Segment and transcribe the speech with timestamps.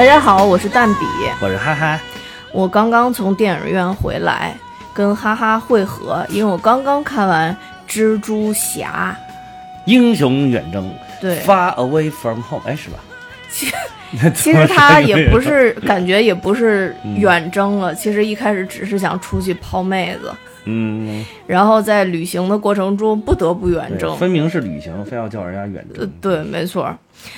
[0.00, 1.04] 大家好，我是蛋比，
[1.42, 2.00] 我是哈哈。
[2.52, 4.56] 我刚刚从电影院回来，
[4.94, 7.54] 跟哈哈会合，因为我刚刚看完
[7.92, 9.14] 《蜘蛛侠》。
[9.84, 12.98] 英雄远征，对，Far away from home，哎，是吧？
[13.50, 13.70] 其
[14.34, 17.94] 其实他也不是，感觉也不是远征了。
[17.94, 20.32] 其实一开始只是想出去泡妹子，
[20.64, 26.10] 嗯，然后在旅行的过程中不得不远征，分明是旅行，非要叫人家远征。
[26.20, 26.94] 对，没错。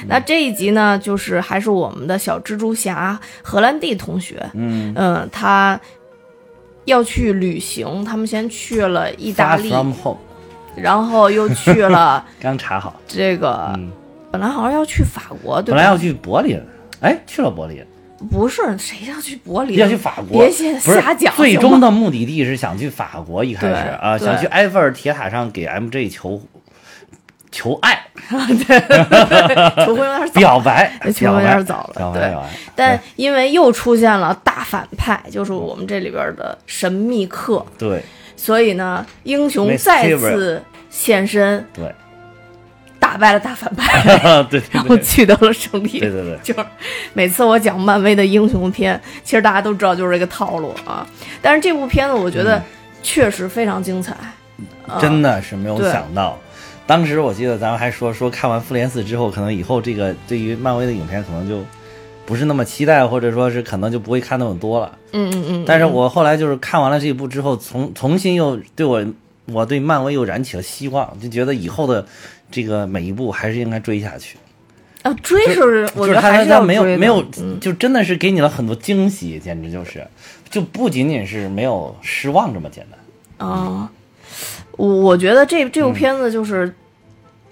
[0.07, 4.93] 那这一集呢，就是还是我们的小蜘蛛侠荷兰弟同学，嗯。
[4.97, 5.81] 嗯，他
[6.85, 9.73] 要去旅行，他们先去了意大利。
[10.75, 12.99] 然后又去了， 刚查好。
[13.07, 13.79] 这个，
[14.31, 16.59] 本来好像要去法国，对本来要去柏林，
[17.01, 17.85] 哎，去了柏林，
[18.31, 19.77] 不是谁要去柏林？
[19.77, 20.39] 要去法国？
[20.41, 21.35] 别瞎瞎讲。
[21.35, 26.41] 最终的目的地是想去法国，一开始啊，想去埃菲尔铁塔上给 MJ 求
[27.51, 32.35] 求爱，对，求婚有点早，表白，求婚有点早了，对。
[32.75, 38.03] 但因为又出现了大反派，就是我们这里边的神秘客，对。
[38.35, 41.95] 所以呢，英雄再次现身，对，
[43.13, 46.01] 打败了大反派， 对，然后取得了胜利。
[46.01, 46.65] 对对对，就是
[47.13, 51.07] 每次我讲漫威的英雄片，其实大家都知道就是这个套路啊。
[51.43, 52.63] 但是这部片子我觉得
[53.03, 54.17] 确实非常精彩，
[54.99, 56.39] 真的是没有想到。
[56.87, 61.63] 当时我记得咱们还说说看完复联四之后，可能以后这个对于漫威的影片可能就。
[62.25, 64.97] 不是那么期待，或者说是可能就不会看那么多了。
[65.11, 65.65] 嗯嗯嗯。
[65.67, 69.05] 但是我后来就是看完了这一部之后，重重新又对我，
[69.47, 72.07] 我对漫威又燃起了希望，就觉得以后的
[72.53, 74.37] 这个每一步还是应该追下去。
[75.03, 77.21] 啊，追是我觉得还是要没有没有，
[77.61, 80.07] 就真的是给你了很多惊喜，简直就是，
[80.49, 83.49] 就不仅仅是没有失望这么简单。
[83.49, 83.91] 啊，
[84.77, 86.73] 我我觉得这这部片子就是。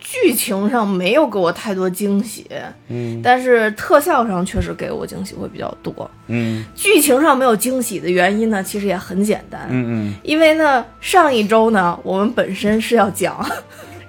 [0.03, 2.47] 剧情上没有给我太多惊喜，
[2.89, 6.65] 嗯，但是特效上确实给我惊喜会比较多，嗯。
[6.75, 10.15] 剧情上没有惊喜的原因呢，其实也很简单，嗯嗯。
[10.25, 13.47] 因为呢，上一周呢，我们本身是要讲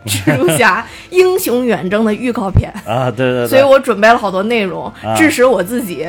[0.07, 6.07] 蜘蛛侠 英雄远征的预告片啊，对对对，所以我准备了好多内容，致使我自己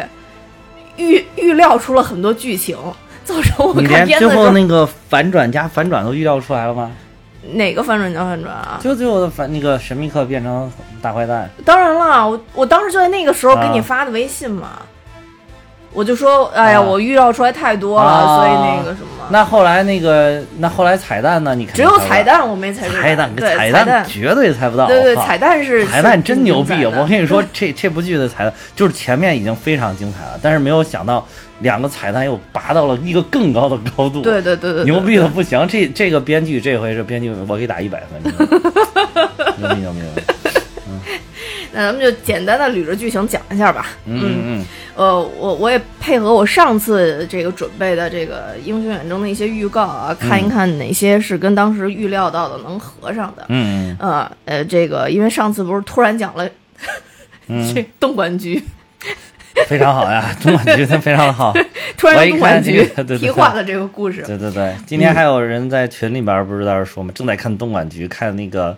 [0.96, 2.76] 预预料出了很多剧情，
[3.24, 6.90] 造成我看片子最后那个反转加反转都预料出来了吗？
[7.54, 8.78] 哪个反转加反转啊？
[8.80, 10.70] 就最后的反那个神秘客变成
[11.02, 11.50] 大坏蛋。
[11.64, 14.80] 当然了，我我当时就在那个时候给你发的微信嘛，
[15.92, 19.08] 我就说，哎呀，我预料出来太多了，所以那个什么。
[19.30, 21.54] 那后来那个，那后来彩蛋呢？
[21.54, 24.86] 你只有彩蛋我没猜出彩蛋，彩蛋绝对猜不到。
[24.86, 26.84] 对对，彩蛋是彩蛋真牛逼！
[26.86, 31.26] 我跟你说，这这部剧的彩蛋就是前面已经非常精彩了，但是没有想到。
[31.60, 35.64] 两个彩蛋又拔到了一个更高的高度，对对对对，牛逼的不行！
[35.68, 38.20] 这这个编剧这回是编剧，我给打一百分，
[39.58, 40.00] 牛逼 牛逼！
[41.72, 43.86] 嗯，那咱们就简单的捋着剧情讲一下吧。
[44.06, 53.44] 嗯嗯，呃，我我也配合我上次这个准备的这个英雄远征的一些预告啊，看一看哪些是跟当时预料到的能合上的。
[53.48, 56.48] 嗯嗯，呃呃，这个因为上次不是突然讲了
[57.74, 58.62] 这东莞局。
[59.66, 61.52] 非常好呀，东莞局非常的好。
[61.96, 62.88] 突然东莞局
[63.18, 64.22] 替换了这个故事。
[64.26, 67.12] 对对对，今天还有人在群里边不是在这说吗？
[67.14, 68.76] 正在看东莞局，看那个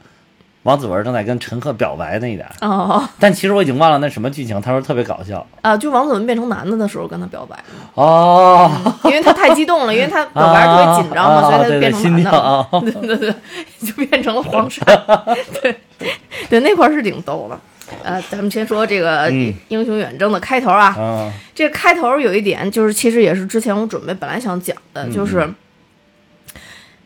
[0.65, 2.47] 王子文正在跟陈赫表白那一点。
[2.61, 3.03] 哦。
[3.19, 4.61] 但其实我已经忘了那什么剧情。
[4.61, 5.47] 他说特别搞笑。
[5.63, 7.57] 啊，就王子文变成男的的时候跟他表白。
[7.95, 8.71] 哦。
[9.05, 12.67] 因为他太激动了，因为他表白特别紧张嘛，所以他就变成男的。
[12.81, 13.35] 对对对，
[13.81, 14.85] 就变成了黄山。
[15.63, 15.77] 对
[16.49, 17.59] 对，那块是挺逗的。
[18.03, 19.31] 呃，咱们先说这个
[19.69, 21.31] 英雄远征的开头啊。
[21.55, 25.47] 这个开头有一点，就是其实也是之前我准备本来想讲的，就是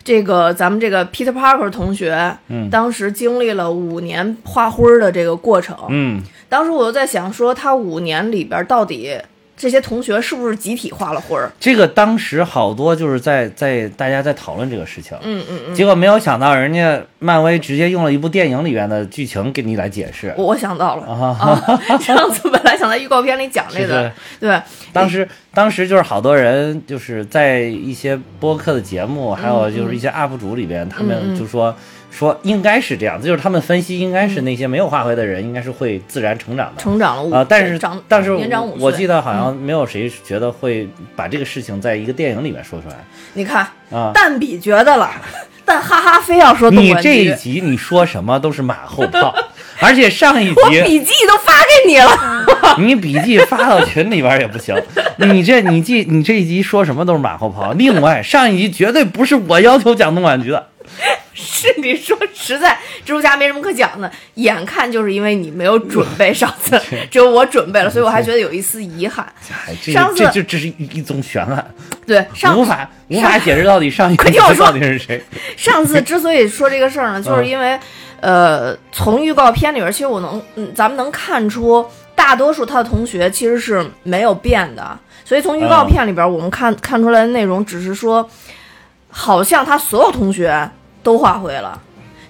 [0.09, 5.77] 这个咱们这个 Peter Parker 同学，嗯当时经历了五年画灰的这个过程。
[5.91, 9.21] 嗯，当时我就在想，说他五年里边到底。
[9.59, 11.51] 这些同学是不是集体画了灰儿？
[11.59, 20.33] 这个当时好多就是在在大家在讨论这个事情，嗯嗯嗯，结果没有想到人家漫威直接用了一部电影里面的剧情给你来解释。
[20.39, 21.61] 我想到了啊，
[22.01, 24.63] 上次本来想在预告片里讲这个， 对，
[24.93, 31.75] 当时当时就是好多人就是在一些播客的节目，还有就是一些 UP 主里边，他们就说。
[32.11, 37.47] 说应该是这样，就是他们分析应该是那些没有发挥的人，应该是会自然成长的，成长了啊。
[37.49, 37.79] 但是
[38.09, 38.33] 但是
[38.79, 42.97] 我记得好像没有谁觉得会把这个事情在一个电影里面说出来。
[43.35, 45.11] 你看啊，但比觉得了，
[45.65, 46.71] 但哈哈非要说。
[46.71, 49.33] 你这一集你说什么都是马后炮，
[49.81, 52.47] 而且上一集我笔记都发给你了，
[52.81, 54.75] 你笔记发到群里边也不行。
[55.19, 57.73] 你这你记你这一集说什么都是马后炮。
[57.73, 60.67] 另外上一集绝对不是我要求讲东莞局的。
[61.59, 69.27] 是你说实在蜘蛛侠没什么可讲的，眼看就是因为你没有准备，上次 只有我准备了，所以我还觉得有一丝遗憾。
[69.83, 71.75] 上次这这是一一宗悬案，
[72.07, 75.21] 对，上无法无法解释到底上一个到底是谁。
[75.57, 77.79] 上次 之所以说这个事儿呢，就是因为
[78.21, 81.85] 呃，从预告片里边，其实我能嗯，咱们能看出
[82.15, 88.29] 大多数他的同学其实是没有变的，所以从预告片里边我们看看出来的内容只是说。
[89.11, 90.71] 好像他所有同学
[91.03, 91.81] 都化灰了，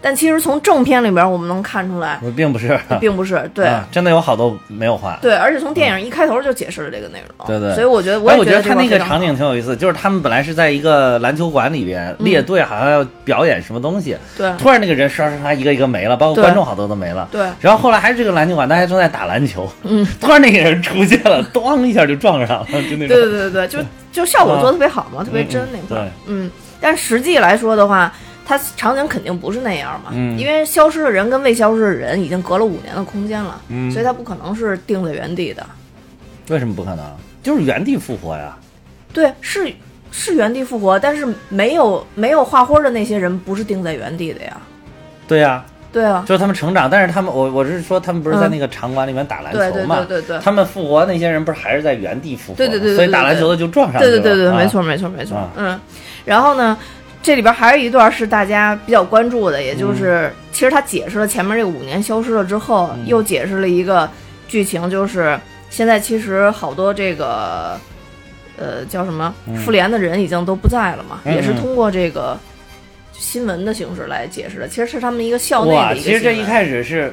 [0.00, 5.18] 但其实从正片里边我们能看出来，并不是，并不是， 对，真的有好多没有画。
[5.20, 7.46] 对，而且从电影一开头就解释了这个内容。
[7.46, 7.74] 对对。
[7.74, 14.16] 所以我觉得，我也觉得他那个场景挺有意思，就是他们本来是在一个篮球馆里边列队，好像要表演什么东西。
[14.36, 14.52] 对。
[14.58, 17.28] 突然那个人刷刷刷一个一个没了，包括观众好多都没了。
[17.32, 17.48] 对。
[17.60, 19.68] 然后后来还是这个篮球馆，大家正在打篮球。
[19.82, 20.06] 嗯。
[20.20, 23.08] 突然那个人出现了，咣一下就撞上了，就那种。
[23.08, 23.78] 对对对对，就
[24.12, 26.04] 就效果做的特别好嘛，特别真那块。
[26.04, 26.10] 对。
[26.28, 26.48] 嗯。
[26.80, 28.12] 但实际来说的话，
[28.48, 33.60] 它场景肯定不是那样嘛，因为消失的人跟未消失的人已经隔了五年的空间了，
[33.92, 35.64] 所以它不可能是定在原地的。
[36.48, 37.04] 为什么不可能？
[37.42, 38.56] 就是原地复活呀。
[39.12, 39.70] 对，是
[40.10, 44.56] 是原地复活，但是没有没有画花的那些人不是定在原地的呀。
[45.28, 45.62] 对呀。
[45.90, 49.96] 对啊，就是他们成长，但是他们，我我是说，他们不是在那个场馆里面打篮球嘛？
[49.96, 50.38] 对对对对。
[50.38, 52.58] 他们复活那些人不是还是在原地复活？
[52.58, 52.94] 对对对。
[52.94, 54.06] 所以打篮球的就撞上了。
[54.06, 55.38] 对对对对，没错没错没错。
[55.56, 55.80] 嗯，
[56.26, 56.76] 然后呢，
[57.22, 64.08] 这里边还有一段是大家比较关注的，也就是其实他解释了前面这个五年消失了之后，又解释了一个
[64.46, 65.38] 剧情，就是
[65.70, 67.78] 现在其实好多这个
[68.56, 69.34] 呃叫什么
[69.64, 72.38] 复联的人已经都不在了嘛，也是通过这个。
[73.20, 76.04] 新闻的形式来解释的，其实是他们一个校内的一个。
[76.04, 77.12] 其实这一开始是，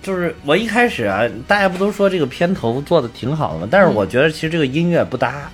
[0.00, 3.68] 就是我一开始啊，大家不都说这个片头做的挺好的吗？
[3.68, 5.50] 但是我觉得其实这个音乐不搭。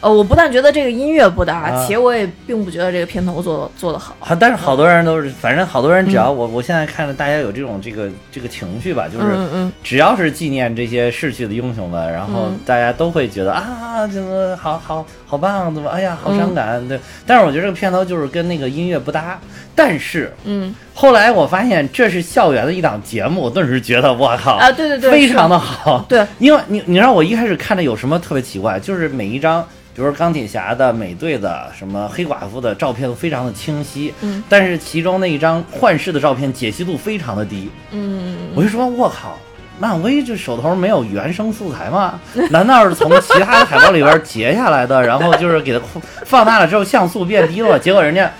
[0.00, 4.16] 呃，我不但觉得这个音乐不搭，且我也并不觉得这个片头做做的好。
[4.38, 17.00] 但是好多人都是，反正好多人只要我我现在看着大家有这种这个这个情绪吧，就是只要是纪念这些逝去的英雄们，然后大家都会觉得啊，怎么好好好棒，怎么哎呀好伤感，对。
[17.26, 19.38] 但是我觉得这个片头就是跟那个音乐不搭。
[19.74, 26.04] 但是，嗯，后来我发现这是校园的一档节目，我顿时觉得我靠啊，对对对，非常的好。
[26.08, 29.64] 对，因为你你让我一开始看着有什么特别奇怪，就是每一张。
[29.94, 39.36] 比如说钢铁侠的、美队的、什么黑寡妇的照片都非常的清晰，嗯，但是其中那一张幻视的照片解析度非常的低，嗯，我就说我靠，
[39.80, 42.20] 漫威这手头没有原生素材吗？
[42.50, 45.80] 难道是从其他的海报里边截下来的，然后就是给它
[46.24, 47.76] 放大了之后像素变低了？
[47.76, 48.30] 结果人家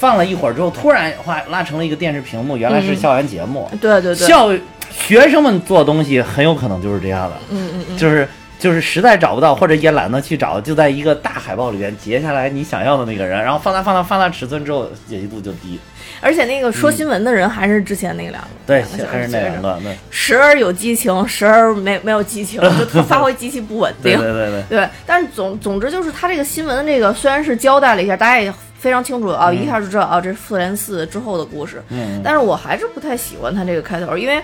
[0.00, 4.50] 放了一会儿之后，突然哗拉成了一个电视屏幕，原来是校园节目，对对对，校
[4.90, 8.26] 学生们做东西很有可能就是这样的，嗯嗯嗯，就是。
[8.60, 15.80] 就是实在找不到，或者也懒得去找，就在一个大海报里边截下来你想要的那个人，然后放大、放大、放大尺寸之后，解析度就低。
[16.20, 19.96] 而且那个说新闻的人还是之前那两个，对，还是那两个，对。
[20.10, 22.60] 时而有激情，时而没没有激情，
[22.92, 24.18] 就发挥极其不稳定。
[24.18, 24.88] 对对对对。
[25.06, 31.82] 但是总总之就是他这个新闻这个虽然是交代了一下，大家也非常清楚啊，一下就知道啊，这是复联四之后的故事。
[31.90, 32.20] 嗯。
[32.24, 34.40] 但是我还是不太喜欢他这个开头，因为。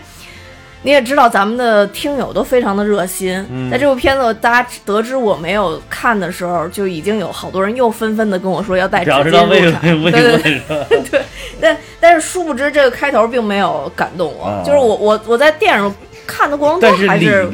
[0.82, 3.44] 你也知道，咱们的听友都非常的热心。
[3.72, 9.80] 在这部片子大家得知我没有看的时候，就已经有好多人又纷纷的跟我说要带纸巾入场。
[9.82, 11.22] 对对对对。
[11.60, 14.62] 但但是殊不知，这个开头并没有感动我。
[14.64, 15.94] 就是我我我在电影
[16.24, 17.48] 看的过程中还是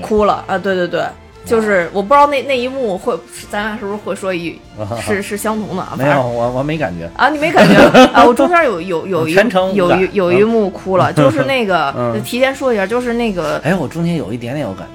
[0.00, 0.58] 哭了啊！
[0.58, 1.04] 对对对。
[1.44, 3.18] 就是我不知道那那一幕会，
[3.50, 4.58] 咱俩是不是会说一，
[5.00, 5.94] 是是相同的啊？
[5.98, 7.76] 没有，我我没感觉啊，你没感觉
[8.14, 8.24] 啊？
[8.24, 9.34] 我中间有有有一
[9.74, 14.86] 有一有一幕哭了， 就是那个提前说一下，就是那个，哎，我中间有一点点有感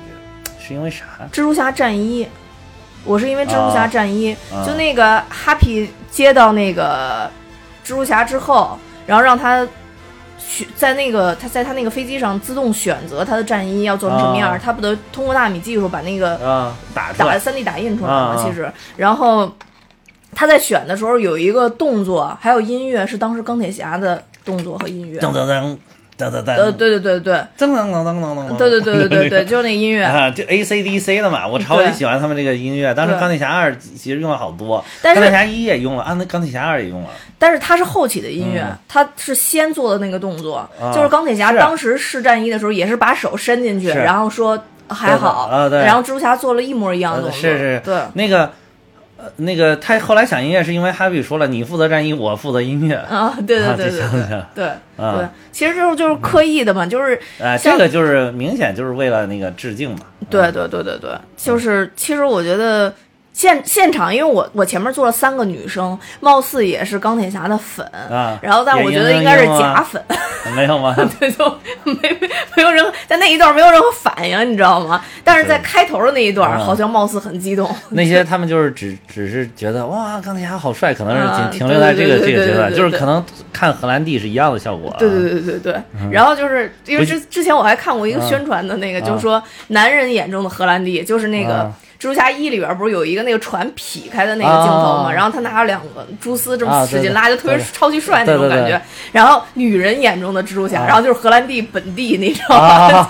[0.45, 1.05] 觉，是因为啥？
[1.31, 2.25] 蜘蛛侠战衣，
[3.03, 4.35] 我是因为蜘蛛侠战衣，
[4.65, 7.29] 就那个 Happy 接到那个
[7.85, 9.67] 蜘蛛侠之后，然后让他。
[10.75, 18.35] 在那个他在他那个飞机上自动选择他的战衣要做成什么样，他不得通过纳米技术把那个打打三 D 打印出来吗？
[18.37, 19.51] 其实，然后
[20.33, 25.19] 他在选的时候有一个动作，还有音乐是当时钢铁侠的动作和音乐。
[25.19, 25.77] 噔噔噔。
[26.17, 30.03] 噔噔噔，呃，对对对对，噔噔噔噔噔噔，对对对对对对， 就是那音乐。
[30.03, 32.91] 啊，就 A C D C 的嘛，我超级喜欢他们这个音乐。
[32.95, 37.09] 当时钢铁侠二其实用了好多，钢铁侠一也用了，啊，那钢铁侠二也用了。
[37.37, 47.95] 但是它是后起的音乐，它是先做的那个动作，就是钢铁侠当时试战衣的时候，也是把手伸进去，然后说还好，然后蜘蛛侠做了一模一样的动作，是是，对。
[48.13, 48.51] 那个。
[49.17, 52.95] 呃，那个他后来想音乐是因为哈比说了，你负责战衣，我负责音乐。
[52.95, 62.93] 啊，对对对对对对对，其实就是就是刻意的嘛，就是呃，这个就是明显就是为了那个致敬嘛，对对对对对，就是其实我觉得
[63.37, 70.03] 现现场，因为我我前面坐了三个女生，貌似也是钢铁侠的粉啊，然后但我觉得应该是假粉，
[70.55, 70.95] 没有吗？
[71.19, 71.45] 对，就
[71.83, 71.93] 没
[72.55, 74.99] 没有任何在那一段没有任何反应，你知道吗？
[75.23, 77.69] 但是在开头的那一段，好像貌似很激动。
[77.89, 84.91] 那 些他们就是只只是觉得哇，钢铁侠好帅，可能是停留在这个这个阶段，就是可能看荷兰弟是一样的效果。
[84.97, 85.75] 对对对对对。
[86.11, 91.71] 然后就是因为之之前我还看过一个宣传的那个，就是说男人眼中的荷兰弟，就是那个。
[91.99, 95.11] 蜘蛛侠一里边不是有一个那个船劈开的那个镜头吗？
[95.11, 98.79] 然后他拿着两个蛛丝这么使劲拉，就特别超级帅那种感觉。
[99.11, 102.45] 然后女人眼中的蜘蛛侠，然后就是荷兰弟本地那种，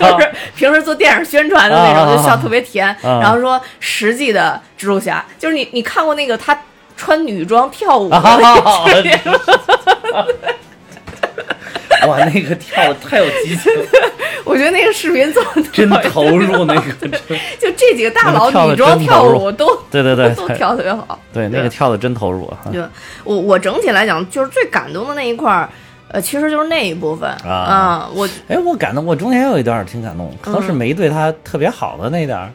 [0.00, 2.96] 就是平时做电影宣传的那种，就笑特别甜。
[3.02, 6.58] 然后说实际的蜘蛛侠，就是你你看过那个他
[6.96, 9.12] 穿女装跳舞的 那个视频？
[12.06, 13.86] 哇，那个跳的太有激情了！
[14.44, 17.08] 我觉得那个视频做的真投入， 那个
[17.58, 21.18] 就这几个大佬女装跳舞都对对对，都跳特别好。
[21.32, 22.50] 对，那个跳的真投入。
[22.72, 22.82] 对，
[23.24, 25.68] 我我整体来讲就是最感动的那一块儿，
[26.08, 28.08] 呃，其实就是那一部分啊。
[28.14, 32.50] 我哎，我感动，我中间有一段挺感动，可能是梅对他特别好的那点儿。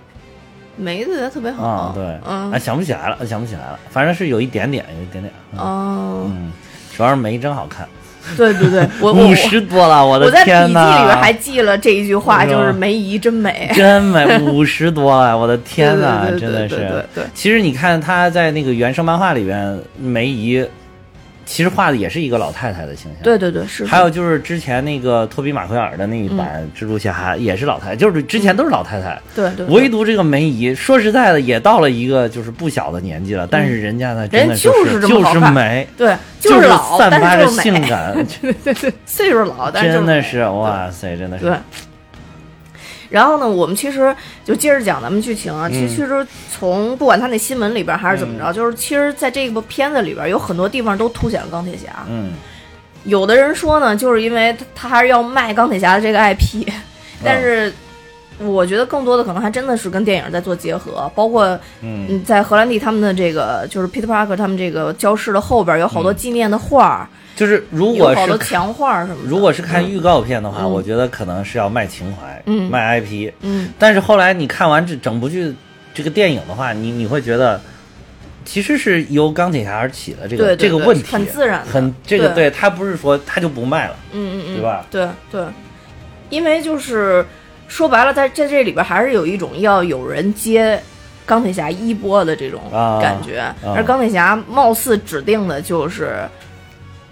[0.75, 5.31] 梅对他特别好，对，嗯，想不起来了，想不起来了，反正是有一点点，有一点点。
[5.55, 6.51] 哦，嗯，
[6.97, 7.87] 主要是梅真好看。
[8.37, 10.79] 对对对，我五十多了，我的天呐！
[10.79, 16.75] 我在笔记里边还记了这一句话，就是梅姨真美， 真美，五十多了，我的天呐，真的是。
[16.75, 17.23] 对对。
[17.33, 20.65] 其实你看他在那个原生漫画里边，梅姨。
[21.45, 23.85] 其实画的也是一个老太太的形象，对对对，是。
[23.85, 29.65] 还有就是之前那个托比马奎尔的那一版蜘蛛侠也是老太太，就是之前都是老太太，对对。
[29.67, 41.45] 唯独这个梅姨，说实在的，也到了一个就是不小的年纪了，但是人家呢，真的就是就是美， 对，就是老，散发着性感，对对对，岁数老，但是真的是哇塞，真的是。
[41.45, 41.53] 对。
[43.13, 45.69] 然后呢，我们其实就接着讲咱们剧情啊。
[45.69, 52.03] 其实其实从不管他那新闻里边还是怎么着，就是其实在这部片子里边有很多地方都凸显了钢铁侠。
[52.09, 52.33] 嗯，
[53.03, 56.67] 有的人说呢，就是因为他他还是要卖钢铁侠的这个 IP，
[57.23, 57.71] 但是
[58.45, 67.09] 我觉得更多的可能还真的是跟电影在做结合，包括嗯，在荷兰弟他们的这个就是 Peter Parker 他们这个教室的后边有好多纪念的画。
[67.35, 73.69] 就是如果是墙画什么，如果是看预告片的话，我觉得可能是要卖情怀，嗯，卖 IP，嗯。
[73.79, 75.51] 但是后来你看完这整部剧
[75.95, 77.59] 这个电影的话，你你会觉得，
[78.45, 82.51] 其实是由钢铁侠而起的这个这个问题，很自然，很这个对。
[82.51, 84.85] 他不是说他就不卖了，嗯嗯嗯，对吧？
[84.91, 85.43] 对对，
[86.29, 87.25] 因为就是
[87.73, 90.79] 说白了，在在这里边还是有一种要有人接
[91.25, 92.61] 钢铁侠衣钵的这种
[93.01, 93.43] 感觉，
[93.75, 96.17] 而钢铁侠貌似指定的就是。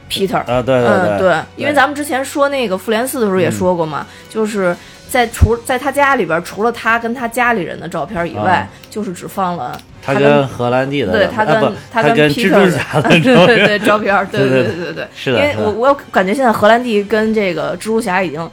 [0.07, 4.75] Peter 啊，对对对，因为咱们之前说那个复联四的时候也说过嘛，就是
[5.07, 18.51] 在除在他家里边，除了他跟他家里人的照片以外，就是只放了他跟荷兰弟的，对他跟他跟蜘蛛侠的 对对对照片，对对对对对，是的，因为我我感觉现在荷兰弟跟这个蜘蛛侠已经。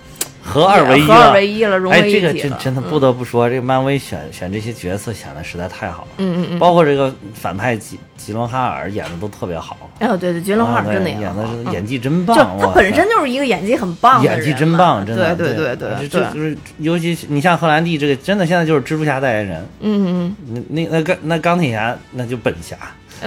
[0.49, 2.31] 合二为一合二为一了，融为一体了。
[2.31, 6.09] 哎，这个真真的不得不说，这个漫威选选这些角色选的实在太好了。
[6.19, 6.59] 嗯嗯嗯。
[6.59, 9.77] 包括这个反派吉吉伦哈尔演的都特别好。
[9.99, 12.37] 哎呦，对对，吉伦哈尔真的演的演技真棒。
[12.37, 15.35] 就他本身就是一个演技很棒的演技真棒，真的。
[15.37, 16.09] 对对对对。
[16.09, 19.67] 就是尤其你像荷兰弟这个，真的现在就是蜘蛛侠代言人。
[19.81, 20.65] 嗯嗯。
[20.71, 22.77] 那那那钢那钢铁侠那就本侠。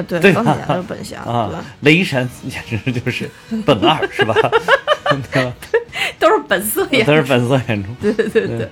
[0.08, 1.50] 对钢铁侠就是本侠啊。
[1.82, 3.30] 雷神简直就是
[3.66, 4.34] 本二是吧？
[6.20, 7.90] 都是本色演，都是本色演出。
[8.02, 8.58] 对对对对。
[8.58, 8.70] 对，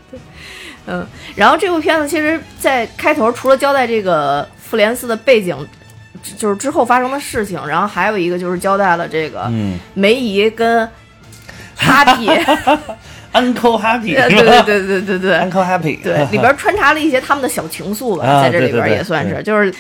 [0.88, 1.05] 嗯。
[1.36, 5.55] 然后这部片子其实，在开头除了交代这个复联四的背景，
[6.38, 9.51] 就是之后发生的事情，然后还有一个就是交代了这个
[9.93, 10.88] 梅姨跟
[11.77, 19.74] Happy，Uncle Happy，对对对对对对，Uncle Happy， 对里边穿插了一些他们的小情愫吧，在这里边也算是就是。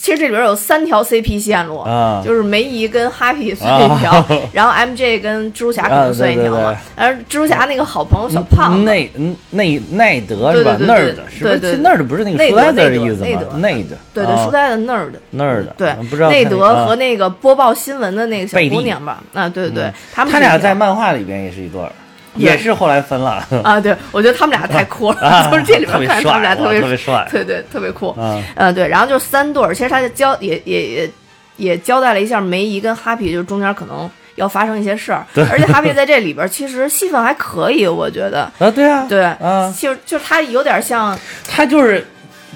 [0.00, 1.84] 其实这里边有三条 CP 线路，
[2.24, 6.76] 就是梅姨跟 Happy 算一条， 然后 MJ 跟蜘蛛侠可能算一条嘛。
[6.94, 9.10] 而蜘蛛侠那个好朋友小胖内
[9.50, 10.76] 内内德是吧？
[10.80, 11.76] 那儿的，是不是？
[11.78, 13.58] 那儿的不是那个书呆子的意思吗？
[13.58, 15.18] 内德，对对，书呆子那儿的。
[15.30, 19.20] 那儿的，对，不知道内德和那个播报新闻的那个小姑娘吧？
[19.34, 21.90] 啊，对对对，他们他俩在漫画里边也是一对儿。
[22.38, 23.80] 也是后来分了啊！
[23.80, 28.14] 对，我觉得他们俩太酷了， 就是这里边看他们俩特别特别帅，对对，特别酷。
[28.56, 31.10] 嗯，对，然后就是三对儿，其实他交也也也
[31.56, 35.26] 也交代了一下梅姨跟哈皮，就是中间可能要发生一些事儿。
[35.34, 41.18] 对，而且哈皮在这里边其实戏份还可以，我觉得啊，对啊，对，啊，就就他有点像
[41.48, 42.06] 他就是。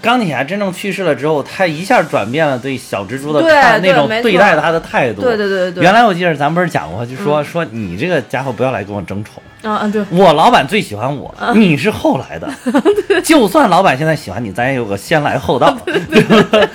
[0.03, 5.23] 钢铁侠真正去世了之后，他一下转变了对小蜘蛛的看那种对待他的态度。
[5.23, 5.83] 对对对对。
[5.83, 9.43] 原来我记得咱不是讲过，就说说你这个家伙不要来跟我争宠。
[9.63, 9.89] 啊啊！
[9.93, 10.05] 对。
[10.11, 12.51] 我老板最喜欢我，你是后来的。
[13.23, 15.75] 就算老板现在喜欢你，咱也有个先来后到。
[15.87, 16.69] 对对对。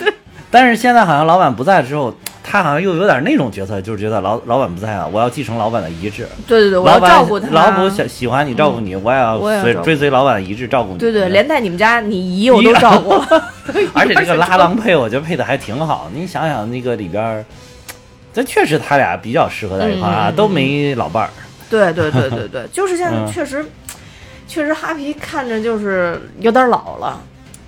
[0.50, 2.16] 但是现在好像老板不在之后，
[2.50, 6.26] 他好像又有点那种角色，就是觉得老老板不在啊，我要继承老板的遗志。
[6.48, 7.50] 对对对，我要照顾他。
[7.50, 10.98] 老板喜喜欢你，照顾你，我也要随追随老板的遗志，照顾你。
[10.98, 13.28] 对对，连带你们家你姨我都照顾了。
[13.94, 16.10] 而且 这个拉郎配，我觉得配的还挺好。
[16.14, 17.46] 你想想那个里边，
[18.34, 21.30] 这确实他俩比较适合在一块啊，都没老伴儿。
[21.70, 23.66] 对对对对对，就是现在 确实，
[24.48, 27.20] 确实哈皮看着就是有点老了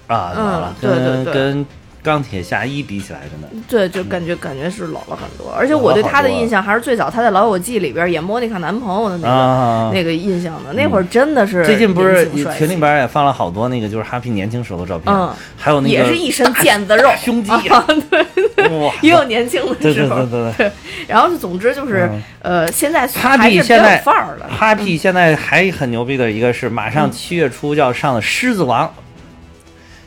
[0.08, 1.66] 啊，老了，对对对，跟。
[2.02, 5.52] 钢铁侠一比起来，真的对，就感觉感觉是老了很多。
[5.54, 10.74] 而且我对他的印象还是最早他在《老友记》里边演莫妮卡男朋友的那个那个印象的。
[10.74, 17.12] 那会儿真的是最近不是群里边也放了好多那个就是哈皮年轻时候的照片，嗯，还有那个也是一身腱子肉。
[17.22, 17.52] 胸肌，
[18.56, 20.72] 对，哇，也有年轻的时候，对对对对。
[21.08, 22.10] 然后总之就是
[22.42, 24.48] 呃，现在哈皮现在范儿了。
[24.48, 28.88] 哈皮现在还很牛逼的一个是，马上七月初就要上的《狮子王》。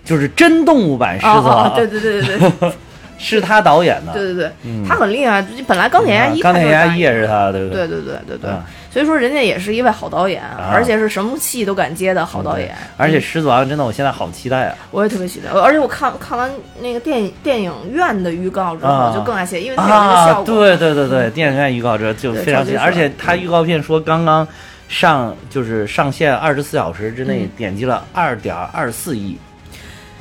[0.05, 2.73] 就是真动物版狮子王，对对对对对，
[3.19, 4.51] 是他导演的，对对对，
[4.87, 5.45] 他很厉害。
[5.67, 7.87] 本来钢铁侠一，钢铁侠一也是他，对对。
[7.87, 8.51] 对对对对。
[8.93, 12.77] 所以说人家也是一位好导演，而且是什么戏都敢接的好导演。
[12.99, 14.77] 而且狮子王真的，我现在好期待啊！
[14.91, 20.45] 我也特别期待，而且我看看完那个电影电影院的预告之后，就更爱写，因为它有那个效果。
[20.45, 24.47] 对对对对，电影院预告这就非常期待，而且他预告片说刚刚
[24.89, 29.39] 上就是上线二十四小时之内点击了二点二四亿。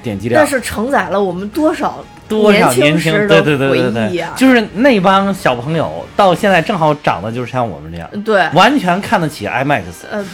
[0.03, 9.81] 点击量，但是承载了我们多少多少年轻对对对对对，就是那帮小朋友到现在正好长得就是像我们这样，对，完全看得起 IMAX。
[10.09, 10.25] 呃，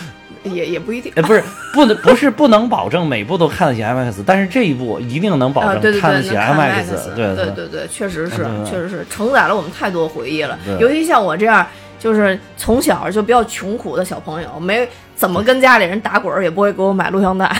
[0.44, 1.44] 也也不一定，不是
[1.74, 7.14] 不能不是不能保证每部都看得起 IMAX，但是这一部一定能保证看得起 IMAX。
[7.16, 11.66] 对对对对，确实是确实是承载了我们太多回忆了，尤其像我这样。
[12.00, 17.50] 就是从小就比较穷苦的小朋友，没怎么跟家里人打滚，也不会给我买录像带。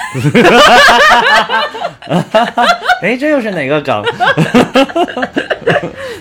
[3.02, 4.04] 哎，这又是哪个梗？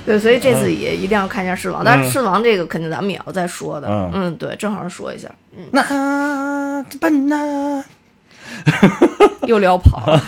[0.05, 3.89] 对，所以这次也一定要看一下《狮王》，但是《狮王》这个肯定咱们也要再说的。
[4.15, 5.29] 嗯，对，正好说一下。
[5.57, 7.83] 嗯，那笨呐，
[9.47, 10.21] 又聊跑了。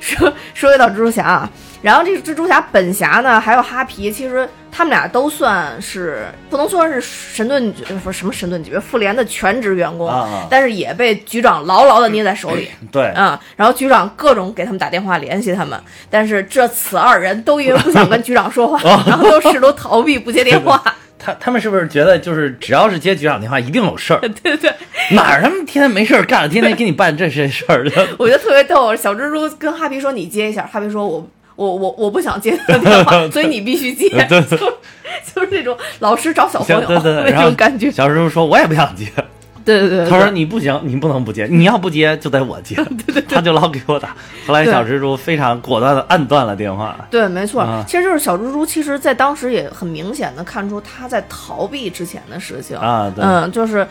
[0.00, 1.50] 说说回到蜘蛛侠啊。
[1.84, 10.10] 然后这个蜘蛛侠本侠呢，还有哈皮，其实他们俩都算是不能说是神盾局不是什么神盾级别复联的全职员工，
[10.48, 12.70] 但是也被局长牢牢的捏在手里。
[12.90, 20.82] 对，嗯，然后局长各种给他们打电话联系他们，但是这此二人都因为不想跟局长说话，然后都试图逃避不接电话。
[21.18, 24.20] 他他们是不是觉得就是只要是接局长电话一定有事儿？
[24.42, 24.72] 对对，
[25.10, 28.08] 哪儿他们天天没事儿干，天天给你办这些事儿的？
[28.18, 28.96] 我觉得特别逗。
[28.96, 34.40] 小蜘蛛跟哈皮说：“你接一下。”哈皮说：“我。”我我我不想接他的电话， 所以你必须接，就
[35.34, 37.90] 就是那种老师找小朋友那种感觉。
[37.90, 39.06] 小蜘蛛说，我也不想接。
[39.64, 42.74] 对对对，他说你不行，你不能不接，你要不接就得我接。
[42.74, 44.14] 对对，他就老给我打。
[44.46, 46.94] 后来小蜘蛛非常果断的按断了电话。
[47.10, 53.10] 对，没错，其实就是小蜘蛛，其实在当时也很明显的看出他在逃避之前的事情啊。
[53.16, 53.86] 嗯，就是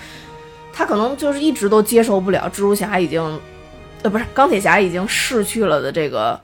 [0.71, 3.39] 他可能就是一直都接受不了蜘蛛侠已经，
[4.03, 6.39] 呃，不是钢铁侠已经逝去了的这个。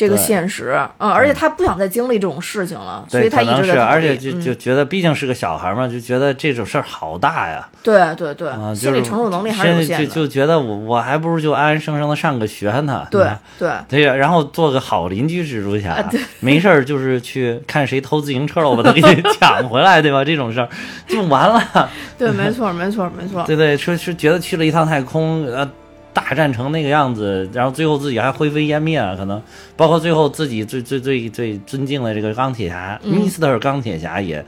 [0.00, 7.68] 这个现实，嗯，而且他不想再经历这种事情了，所以他一直在而且就就觉得毕竟是个小孩嘛，就觉得这种事儿好大呀。
[7.82, 10.06] 对对对，心理承受能力还是有限的。
[10.06, 13.06] 就就觉得我我还不如就安安生生的上个学呢。
[13.10, 16.02] 对 对对，然后做个好邻居蜘蛛侠，
[16.40, 19.02] 没事儿就是去看谁偷自行车了，我把他给
[19.38, 20.24] 抢回来，对吧？
[20.24, 20.68] 这种事儿
[21.06, 21.90] 就完了。
[22.16, 23.44] 对，没错，没错，没错。
[23.44, 25.68] 对对，说是觉得去了一趟太空，呃。
[26.12, 29.14] 大战成那个样子，然后最后自己还灰飞烟灭啊！
[29.16, 29.40] 可能
[29.76, 33.58] 包括最后自己最最最最尊敬的这个钢铁侠，Mr.
[33.58, 34.44] 钢铁侠也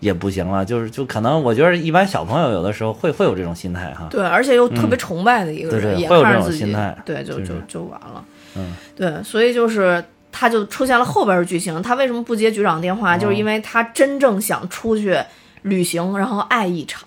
[0.00, 0.64] 也不行了。
[0.64, 4.08] 就是就可能我觉得一般小朋友有的时候会会有这种心态哈。
[4.10, 8.24] 对，而且又特别崇拜的一个人，会有这种心态，对，就就就完了。
[8.56, 11.80] 嗯，对，所以就是他就出现了后边的剧情。
[11.82, 13.16] 他为什么不接局长电话？
[13.16, 15.16] 就是因为他真正想出去
[15.62, 17.06] 旅行，然后爱一场。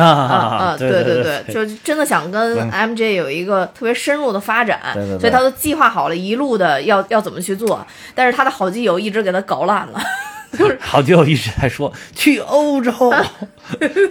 [0.00, 0.76] 啊啊啊！
[0.78, 4.80] 对对对，就真的想跟 MJ 有一个特别深入的发展，
[5.20, 10.00] 所以他都计划好了一路的要要怎么去做，但是他的好基友一直给他搞烂了，
[10.58, 12.92] 就是好基友一直在说 去欧洲，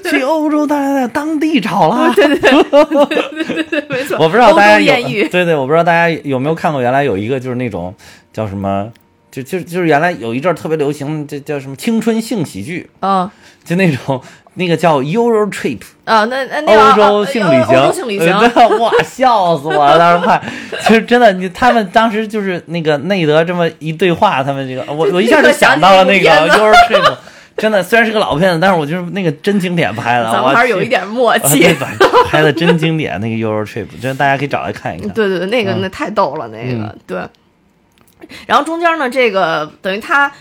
[0.10, 4.18] 去欧洲，大家在当地找了，对对对对对，没错。
[4.20, 7.94] 我不知道大家有对对，我不知道大家有没有看过，原来有一个就是那种
[8.32, 8.92] 叫什么，
[9.32, 13.32] 就就就是原来有一阵特别流行，这叫什么青春性喜剧啊，
[13.64, 14.22] 就那种。
[14.56, 18.30] 那个叫 Euro Trip 啊，那那欧洲性旅行，欧洲性旅行，
[18.80, 19.98] 哇，笑死我了！
[19.98, 20.42] 当时看，
[20.82, 27.18] 其实真的，你他们当时就是那个内德这么一对话，他们这个，我我一下就想到了那个 Euro Trip，
[27.58, 31.76] 真的，虽然是个老片子，但是我就是那个真经典拍的，咱们还是有一点默契，
[32.28, 35.10] 拍的真经典，那个 Euro Trip，真的大家可以找来看一看。
[35.16, 37.20] 对对对，那个那太逗了，那个对。
[38.48, 40.32] 然后中间呢，这个等于他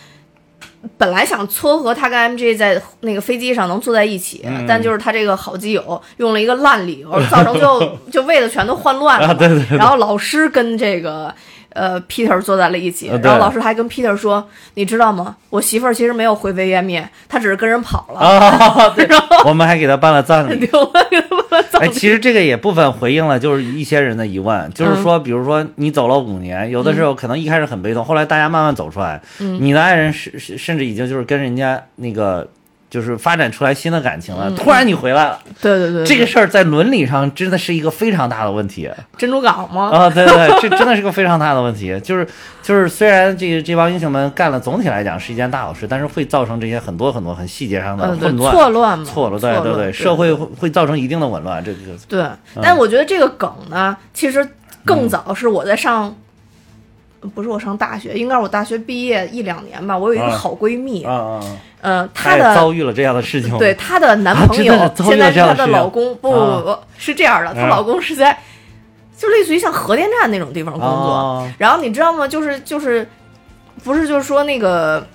[0.99, 9.35] 本来想撮合他跟 M J 在那个飞机上能坐在一起，但就是他这个好基友用了一个烂理由，造成最后 就位子全都换乱了。
[9.35, 9.79] 对对。
[9.79, 11.35] 然后老师跟这个。
[11.75, 15.35] 呃，Peter 坐在了一起，然后老师还跟 Peter 说：“你知道吗？
[15.49, 19.09] 我媳妇儿其实没有灰飞烟灭，她只是跟人跑了。”啊，对。
[19.47, 20.69] 我们还给她办了葬礼。
[21.83, 32.49] 哎，其实这个也部分回应了，就是一些人的疑问，就是说，比如说你走了五年，有的时候可能一开始很被动，后来大家慢慢走出来，你的爱人甚甚至已经就是跟人家那个。
[32.93, 38.91] 就是发展出来新的感情了，突然你回来了，对对对，这个事儿在伦理上真的是一个非常大的问题。
[39.17, 39.89] 珍珠港吗？
[39.91, 41.99] 啊，对对，这真的是个非常大的问题。
[42.01, 42.29] 就 是
[42.63, 51.65] 就是，虽然这个这帮英雄们干了，总体来讲是一件大好事，但是会造成这些很多很多很细节上的混乱、错乱、错乱，对对对，社会会会造成一定的紊乱。
[51.65, 52.27] 这个对，
[52.63, 54.47] 但我觉得这个梗呢，其实
[54.85, 56.15] 更早是我在上。
[57.35, 59.97] 不是我上大学，应该是我大学毕业一两年吧。
[59.97, 68.39] 我有一个好闺蜜，嗯嗯，她的遭遇了这样的事情，对她的男朋友，现在是她的老公，不不不，是这样的，她老公是在，
[69.17, 71.49] 就类似于像核电站那种地方工作。
[71.59, 72.27] 然后你知道吗？
[72.27, 73.09] 就是就是，
[73.85, 75.07] 不是就是说那个。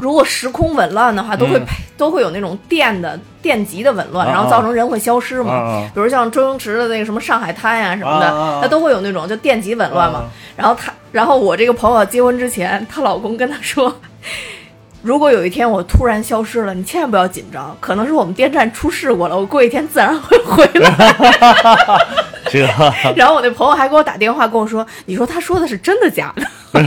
[0.00, 1.60] 如果时空紊乱的话，都会
[1.96, 5.90] 都会有那种电的电极的紊乱，然后造成人会消失嘛。
[5.92, 10.26] 比如像周星驰的那个什么上海滩呀什么的，他都会有那种就电极紊乱嘛。
[10.54, 13.94] 然后他，然后我这个朋友结婚之前，她老公跟她说，
[15.02, 21.16] 如果有一天我突然消失了，你千万不要紧张，可能是我们电站出事故了，我过一天自然会回来。
[22.50, 22.60] 这，
[23.16, 26.46] 然后我那朋友还给我打电话跟我说，你说他说的是真的假的？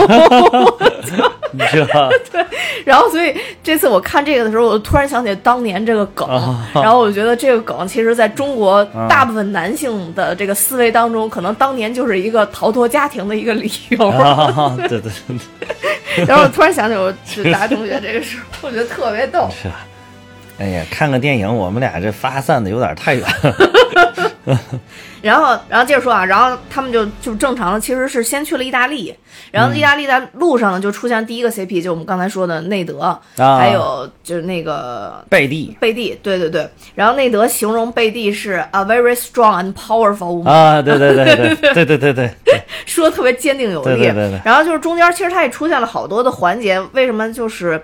[2.32, 2.46] 对，
[2.86, 6.28] 然后所以这次我看这个的时候，我突然想起当年这个梗，
[6.74, 13.98] 然后我觉得这个梗其实在中国大部分男性的这个思维当中，可能当年就是一个逃脱家庭的一个理由。
[14.88, 15.12] 对对对。
[16.28, 19.50] 然后我突然想起我是大同学这个事儿，我觉得特别逗。
[19.62, 19.86] 是啊。
[20.58, 23.26] 哎呀，看个电影，我们俩这发散的有点太远。
[25.22, 29.14] 然后然后接着说啊然后他们就就正常的其实是先去了意大利
[29.52, 36.68] 然后意大利在路上呢就出现第一个 cp 就我们刚才说的内德还有就是那个贝蒂贝蒂对对对。
[36.96, 42.32] 然后内德形容贝蒂是 a very strong and powerful woman 对对对对对对对
[42.86, 44.06] 说的特别坚定有力
[44.44, 47.82] 然后就是中间其实他也出现了好多的环节为什么就是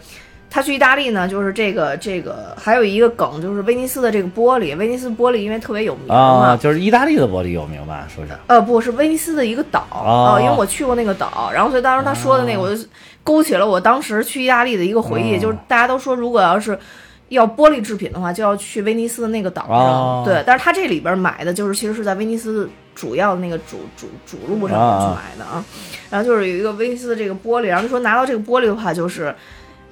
[0.50, 4.76] 他去意大利呢，就是这个这个，还有一个梗，就是威尼斯的这个玻璃。
[4.78, 8.08] 威尼斯玻璃因为特别有名嘛，就是意大利的玻璃有名吧？
[8.08, 8.32] 说是？
[8.48, 12.82] 呃，不是威尼斯的一个岛啊，因为我去过那个岛，然后所以当时他说的那个，我就
[13.24, 16.80] 勾起了我当时去意大利的一个回忆，就是大家都说，如果要是
[17.28, 20.24] 要玻璃制品的话，就要去威尼斯的那个岛上。
[20.24, 25.64] 对，但是他这里边买的就是其实是在威尼斯主要的那个主主主路上去买的啊。
[26.10, 29.36] 然后就是有一个威尼斯的这个玻璃，然后就说拿到这个玻璃的话，就是。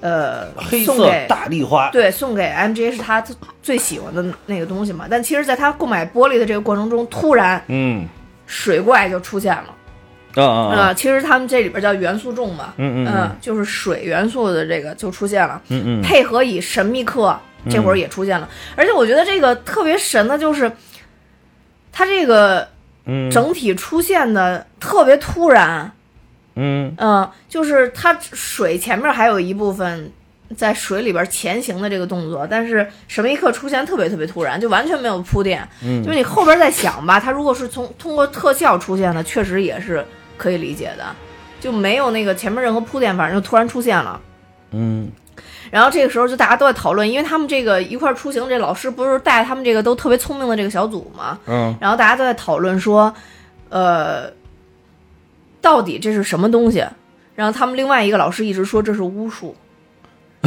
[0.01, 3.23] 呃，黑色大丽花，对，送给 M J 是他
[3.63, 5.08] 最喜欢的那个东西嘛。
[5.10, 8.05] 但其实，在他购买玻璃的这个过程中，突然，嗯，
[8.45, 10.43] 水怪就出现了。
[10.43, 10.93] 啊啊！
[10.93, 15.62] 其实他们这里边叫元素众嘛，嗯嗯，就是水元素的这个就出现了。
[15.69, 18.49] 嗯嗯，配合以神秘客这会儿也出现了。
[18.75, 20.69] 而且我觉得这个特别神的就是，
[21.91, 22.67] 他这个
[23.31, 25.89] 整体出现的特别突然。
[26.56, 30.12] 嗯嗯，就是它水前面还有一部分
[30.56, 35.68] 在水里边前行的这个动作，但是什么一刻出现特别特别突然，就完全没有铺垫。
[35.84, 40.06] 嗯，就是你后边再想吧，它如果是从通过特效出现的，确实也是
[40.38, 41.06] 可以理解的，
[41.60, 44.22] 就没有那个前面任何铺垫，反正就突然出现了。
[44.72, 45.12] 嗯，
[45.72, 51.38] 然后这个时候就大家都在讨论，因为他们这个一块出行，这老师不是带他们这个都特别聪明的这个小组嘛？
[51.48, 53.13] 嗯，然后大家都在讨论说，
[53.70, 54.32] 呃。
[55.65, 56.86] 到底这是什么东西？
[57.34, 59.56] 然后他们另外一个老师一直说这是巫术。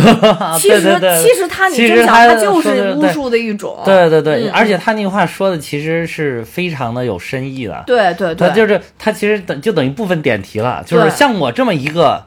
[0.61, 3.83] 其实其实他你真想，他就是巫术的一种。
[3.85, 7.83] 对对对，而且他那句话说的其实是非常的有深意的。
[7.85, 12.24] 对对对，他就是他其实等就等于部分点题了，就是像我这么一个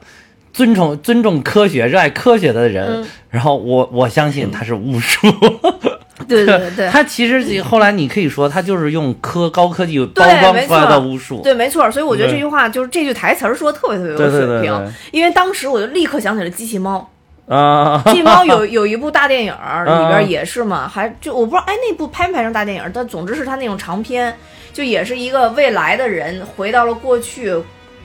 [0.52, 5.26] 尊重尊重科学、热爱科学的人，然后我我相信他是巫术。
[6.32, 11.40] 对对对， 他其实后来你可以说，他就是用科高科技包装出来的巫术。
[11.42, 11.90] 对，没错。
[11.90, 14.92] 所以我觉得这句话就是这句台词说的特别特别有水平。
[15.10, 17.08] 因为当时我就立刻想起了机器猫
[17.46, 24.34] 啊， 机器猫有 有一部大电影里边也是嘛，还就我不知道哎那部拍没拍成大电影，但总之是他那种长篇，
[24.72, 27.54] 就也是一个未来的人回到了过去。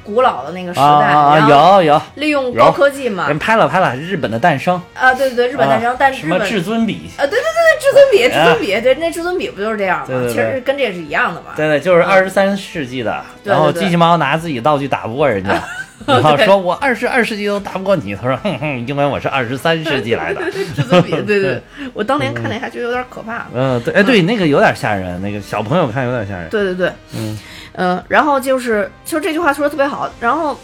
[0.07, 2.01] 古老的那个时代，啊有有。
[2.15, 3.27] 利用高科技嘛？
[3.27, 4.81] 人拍了拍了，日本的诞生。
[4.93, 7.09] 啊，对对对，日本诞生，但是什么至尊笔。
[7.17, 10.05] 啊，对对对对，至尊笔，至尊笔，对，那至尊笔不就是这样吗？
[10.29, 11.47] 其实跟这是一样的嘛。
[11.55, 15.61] 对对，就是二十三世纪的，然后机器猫拿自己道具打不过人家。
[16.05, 20.41] 然后说我二十二世纪都打不过你，他说 哼哼，因为我是二十三世纪来的。
[20.51, 21.61] 至尊笔， 对对，
[21.93, 23.47] 我当年看那还觉得有点可怕。
[23.53, 26.47] 嗯，对，哎，对，那个有点吓人，那个小朋友看有点吓人。
[26.49, 27.37] 对对对，嗯
[27.77, 30.09] 嗯，然后就是，其实这句话说的特别好。
[30.19, 30.59] 然后，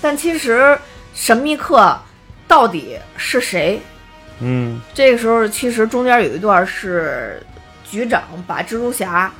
[0.00, 0.76] 但其实
[1.14, 1.96] 神秘客
[2.48, 3.80] 到底是谁？
[4.40, 7.42] 嗯，这个时候其实中间有一段是
[7.88, 9.30] 局长把蜘蛛侠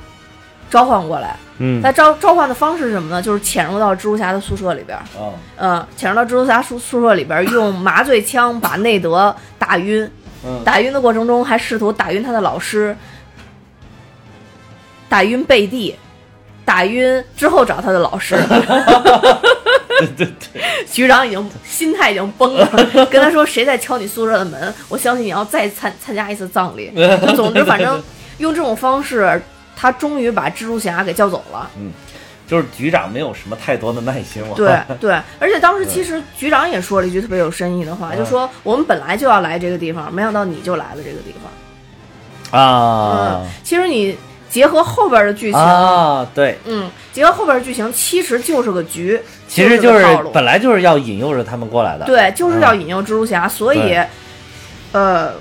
[0.69, 1.35] 召唤过来。
[1.59, 3.19] 嗯，他召召唤的方式是什么呢？
[3.19, 4.97] 就是潜入到蜘蛛侠的宿舍里边。
[5.17, 10.09] 哦，嗯，潜入到蜘蛛侠宿宿舍里边，用麻醉枪把内德打晕。
[10.45, 12.95] 嗯，打晕的过程中还试图打晕他的老师，
[15.09, 15.95] 打晕贝蒂，
[16.67, 18.35] 打晕之后找他的老师。
[19.99, 22.69] 对对对，局长已经心态已经崩了，
[23.09, 24.73] 跟他说：“谁在敲你宿舍的门？
[24.89, 26.91] 我相信你要再参参加一次葬礼。
[27.37, 28.03] ”总之，反正
[28.39, 29.41] 用这种方式。
[29.79, 31.69] 他终于把蜘蛛侠给叫走了。
[31.77, 31.91] 嗯，
[32.47, 34.43] 就是局长没有什么太多的耐心。
[34.55, 41.31] 对对， 而且当时其实局长也说了一句特别有深意的话，就说我们本来就要来这个地方，没想到你就来了这个地
[42.51, 42.59] 方。
[42.59, 44.17] 啊，嗯，其实你
[44.49, 52.05] 结合后边的剧情啊，对，嗯，结合后边的剧情，其实就是个局，其实就是本来就是要引诱着他们过来的。
[52.05, 53.99] 对，就是要引诱蜘蛛侠，所以，
[54.91, 55.33] 呃。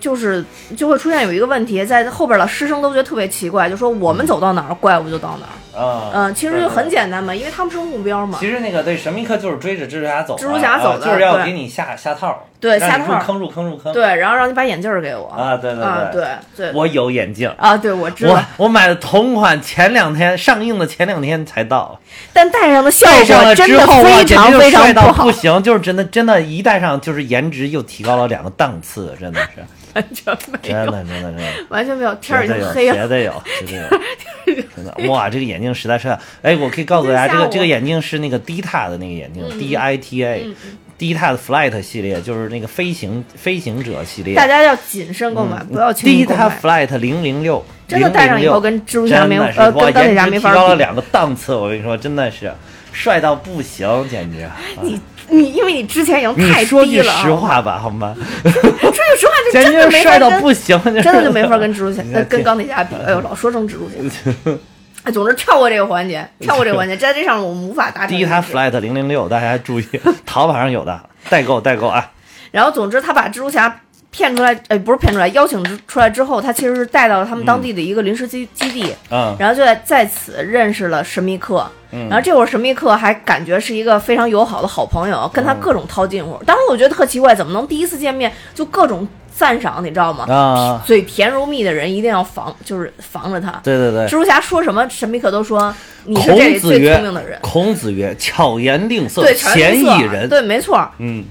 [0.00, 0.42] 就是
[0.78, 5.52] 就会出现有一个问题，在后边的师生都觉得特别奇怪，就说我们走到哪儿，怪物就到哪儿。
[5.76, 8.38] 啊，嗯，其实就很简单嘛，因为他们是目标嘛。
[8.40, 15.28] 其实那个对神秘客就是追着蜘蛛侠走，蜘蛛侠走的，就是要给你下下套，对，下套入坑入坑入坑，对，然后让你把眼镜给我。
[15.28, 16.10] 啊，对对对。
[16.12, 17.48] 对对，我有眼镜。
[17.56, 21.98] 啊，对我知道，我我买的同款，前两天上映的前两天才到，
[22.32, 29.64] 但戴上的效果真的非常非常不好，不行，就是真的真的，一戴上就是颜值又提高了两个档次，真的是。
[29.94, 32.94] 完全没有，真的真的真的，完全没有，天儿已经黑了。
[32.94, 35.28] 绝对有，绝对有，真的哇！
[35.28, 36.08] 这个眼镜实在是，
[36.42, 44.34] 哎，我可以告诉大家，这个这个眼镜是那个 Dita 的那个眼镜，D I T A，Dita 的 Flight 系列，就是那个飞行飞行者系列。
[44.34, 46.44] 大家要谨慎购买，不要轻易购买。
[46.44, 50.56] Dita Flight 零零六，真的戴上以后跟蜘蛛侠没呃跟钢铁侠没法比。
[50.56, 52.52] 提高了两个档次，我跟你说，真的是
[52.92, 54.48] 帅到不行，简直。
[54.82, 55.00] 你。
[55.30, 56.66] 你因为你之前已经太低了。
[56.66, 58.14] 说句实话吧，好吗？
[58.42, 62.94] 说句实话，就真的帅到不行， 真的就没法跟蜘蛛侠、跟钢铁侠比。
[63.06, 64.30] 哎呦，老说成蜘蛛侠。
[65.04, 68.08] 哎，总之跳过这个环节，跳过这个环节，在这上我们无法达成。
[68.08, 69.86] 第一台 Flight 零零六，大家注意，
[70.26, 72.10] 淘宝上有的，代购代购啊。
[72.50, 73.80] 然后，总之他把蜘蛛侠。
[74.10, 86.42] 骗出来，呃，不是骗出来，邀请出来之后，他其实是带到了他们当地的一个临时基基地，嗯，然后就在在此认识了神秘客，嗯，然后这会儿神秘客还感觉是一个非常友好的好朋友，跟他各种套近乎。
[86.44, 90.26] 当时我觉得特奇怪，怎么能第一次见面就各种赞赏，你知道吗？
[90.28, 93.60] 啊，嘴甜如蜜的人一定要防，就是防着他。
[93.62, 95.72] 对对对，蜘蛛侠说什么，神秘客都说
[96.04, 97.38] 你是这里最聪明的人。
[97.42, 100.84] 孔子曰：“巧言令色，对，嫌疑人。”对，没错。
[100.98, 101.24] 嗯。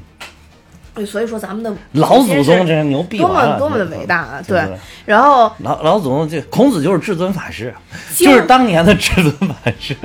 [1.06, 4.41] 所以说咱们的老祖宗真是牛逼，多么多么的伟大啊！
[4.47, 4.63] 对，
[5.06, 7.73] 然后老老祖宗这孔子就是至尊法师，
[8.15, 9.95] 就是当年的至尊法师。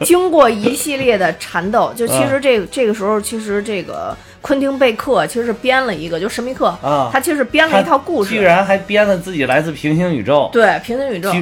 [0.00, 4.16] 经过一系列的缠斗，就其实这个这个时候，其实这个。
[4.42, 10.50] 昆汀贝克其实是编了一个，就神秘客啊，他其实是编了一套故事，居然还编了自己来自平行宇宙。
[10.52, 11.32] 对，平行宇宙。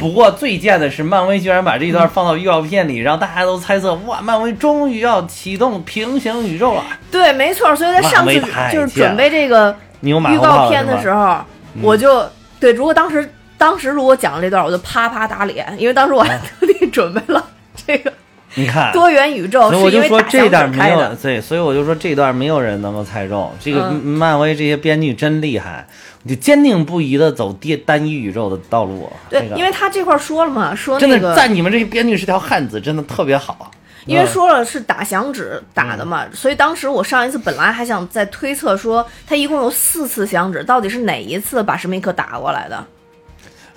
[0.00, 6.82] 不过最贱的是，漫威居然把这一段放到预告片里，让大家都猜测，哇，漫威终于要启动平行宇宙了。
[7.10, 7.76] 对，没错。
[7.76, 8.40] 所以在上次
[8.72, 11.38] 就是准备这个预告片的时候，
[11.82, 12.26] 我就
[12.58, 17.44] 对，如果当时当时如果讲了这段，我就啪啪打脸，因为当时我还特地准备了
[17.86, 18.10] 这个。
[18.58, 23.52] 你看多元宇宙，所以我就说这段没有对，所以我就说这段没有人能够猜中。
[23.60, 25.86] 这个漫威这些编剧真厉害，
[26.26, 29.12] 就坚定不移的走单单一宇宙的道路。
[29.28, 33.70] 对，因为他这块说了嘛，说真的在你们这些编剧是条汉子，真的特别好。
[34.06, 42.86] 因为说了是打响指打的嘛，所以当时我上一次本来还想再推测说他一共有四次响指，到底是哪一次把史密克打过来的？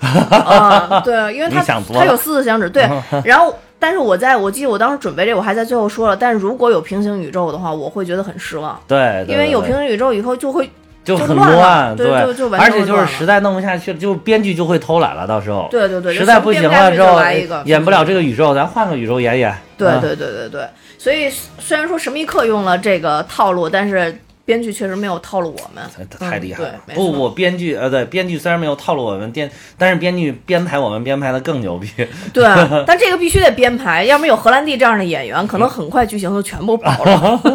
[0.00, 1.62] 啊，对，因为他
[1.92, 2.88] 他有四次响指，对，
[3.26, 3.54] 然后。
[3.80, 6.16] 但是我在我记得我当时准备这，我还在最后说了。
[6.16, 8.80] 但是如果有平行宇宙的话，我会觉得很失望。
[8.86, 10.70] 对，因为有平行宇宙以后就会
[11.02, 15.26] 就很乱，对，就就而且就是实在弄不下去了，就编剧就会偷懒了。
[15.26, 17.18] 到时候对对对，实在不行了之后
[17.64, 19.52] 演不了这个宇宙，咱换个宇宙演演。
[19.76, 24.16] 对对对对对，所以虽然说神秘客用了这个套路，但是。
[24.50, 26.74] 编剧确实没有套路我们，太厉害了。
[26.92, 31.88] 不不，编剧呃，对，编剧虽然没有套路我们编，但是编剧编排我们编排的更牛逼。
[32.32, 32.44] 对，
[32.84, 37.40] 但这个必须得编排，要么有荷兰弟这样的演员，可能很快剧情就全部跑了。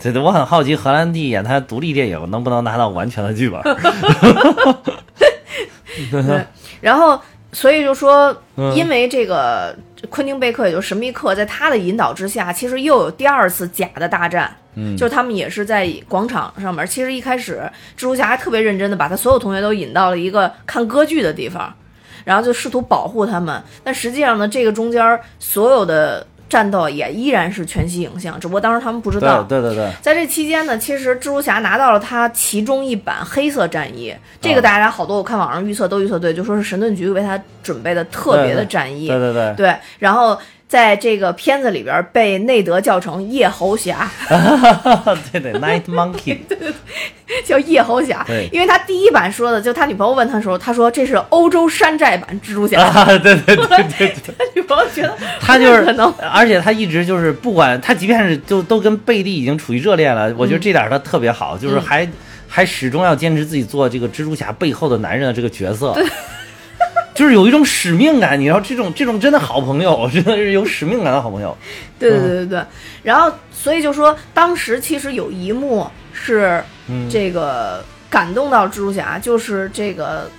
[0.00, 3.60] 对对，我很好奇荷兰弟演他独立电影能不能拿到完全的剧本。
[6.12, 6.46] 对，
[6.80, 7.20] 然后
[7.52, 8.32] 所以就说，
[8.76, 9.76] 因为这个
[10.08, 14.56] 昆汀贝克，也就是神秘客，在他的引导之下，其实又有第二次假的大战。
[14.74, 16.86] 嗯，就是他们也是在广场上面。
[16.86, 17.60] 其实一开始，
[17.96, 21.74] 蜘蛛侠还特别认真的把他所有同学都引到了一个看歌剧的地方，
[22.24, 23.62] 然后就试图保护他们。
[23.84, 26.26] 但实际上呢，这个中间所有的。
[26.50, 29.42] 战斗也依然是全息影像，只不过当时他们不知道。
[29.44, 39.06] 对对对，在这期间呢，其实蜘蛛侠拿到了他其中一版黑色战衣，这个大家好多我看网上预测都预测对，就说是神盾局为他准备的特别的战衣。
[39.08, 39.54] 对对对。
[39.56, 40.38] 对，然后。
[40.70, 44.08] 在这个片子里边被内德叫成夜猴侠，
[45.32, 46.72] 对对，Night Monkey， 对对，
[47.44, 52.78] 叫夜猴侠，对，因为他第一版说的，就他女朋友问他的时候，他说这是欧洲山寨版蜘蛛侠，
[53.18, 62.08] 对对对 对对，他女朋友觉得他就是可能，而且他一直就是不管他，即便是就都跟贝蒂已经处于热恋了，我觉得这点他特别好，就是还
[62.46, 66.00] 还始终要坚持自己做这个蜘蛛侠背后的男人的这个角色。
[67.20, 71.54] 就是有一种使命感，你知道这种这种真的好朋友，真的是有使命感的好朋友。
[71.98, 72.64] 对对对对对。
[73.02, 76.64] 然后，所以就说当时其实有一幕是
[77.10, 80.30] 这个感动到蜘蛛侠，就是这个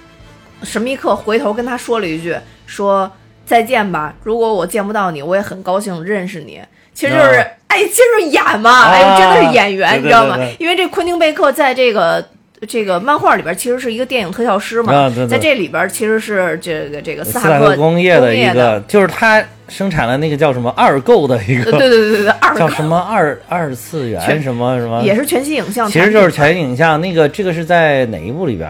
[0.63, 3.11] 神秘客回头跟他说了一句：“说
[3.45, 6.59] 再见吧，如果我见不到你，我也很高兴认识你。”
[6.95, 10.35] 其实就是哎，就是演嘛，哎，真的是演员，你知道吗？
[10.57, 12.27] 因为这昆汀贝克在这个。
[12.67, 27.02] 这个漫画里边其实是一个电影特效师嘛，在这里边其实是这个这个斯塔克工业的一个，就是他生产了那个叫什么二构的一个，对对对对对， 二叫什么二二次元什么什么，也是全息影像，其实就是全息影像。
[27.02, 28.69] 那个这个是在哪一部里边？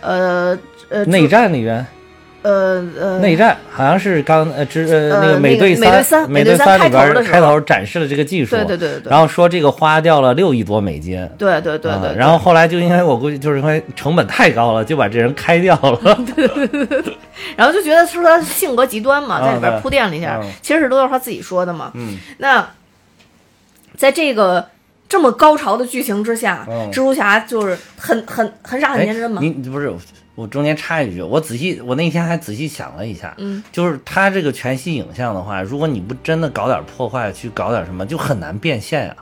[0.00, 0.56] 呃
[0.88, 1.84] 呃，内战里边。
[2.44, 17.16] 呃呃，内战好像是刚呃之呃那个美队三美队三里边开头展示了这个技术，对对对对，然后说这个花掉了六亿多美金，对对对对，然后后来就因为我估计就是因为成本太高了，就把这人开掉了， 对对对对对，
[17.56, 22.68] 然后就觉得说他性格极端嘛，在里边铺垫了一下，其实是都是他自己说的嘛，嗯，那
[23.96, 24.68] 在这个
[25.08, 29.90] 这么高潮的剧情之下，蜘蛛侠就是很很很傻很天真嘛，你不是。
[30.34, 39.16] 我中间插一句，我仔细，我那天还仔细想了一下，嗯，就是它这个全息影像的话，如果你不真的搞点破坏，去搞点什么，就很难变现呀。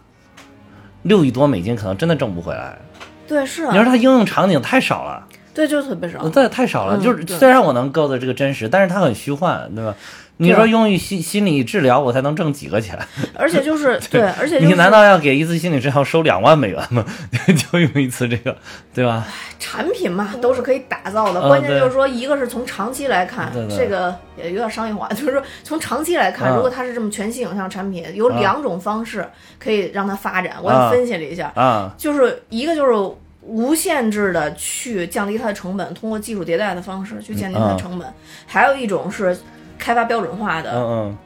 [1.03, 2.79] 六亿多美金可能真的挣不回来。
[3.27, 3.65] 对，是。
[3.65, 5.27] 啊你说它应用场景太少了。
[5.53, 6.27] 对，就是特别少。
[6.31, 6.97] 对，太少了。
[6.99, 9.95] 就是虽然我能够的这个真实，但是它很虚幻，对吧？
[10.43, 12.99] 你说用于心心理治疗，我才能挣几个钱？
[13.35, 17.05] 而且就是 对，而且你难道要给一次心理治疗收两万美元吗？
[17.73, 18.57] 就用一次这个，
[18.95, 19.27] 对吧？
[19.59, 21.41] 产品嘛，都是可以打造的。
[21.49, 25.09] 关键就是说，一个是从长期来看，这个也有点商业化。
[25.11, 29.25] 就是说，从长期来看，如果它是这么全息影像产品，有两种方式
[29.59, 30.57] 可以让它发展。
[30.61, 38.09] 我也分析了一下，啊，就是一个就是无限制的去降低它的成本，通过技术迭代的方式去降低它的成本；
[38.47, 39.37] 还有一种是。
[39.83, 41.19] 开发标准化的，嗯嗯，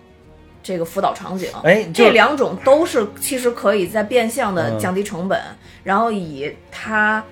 [0.63, 5.39] 这个辅导场景，哎，这两种都是其实可以在变相的降低成本，
[5.85, 7.23] 然后以它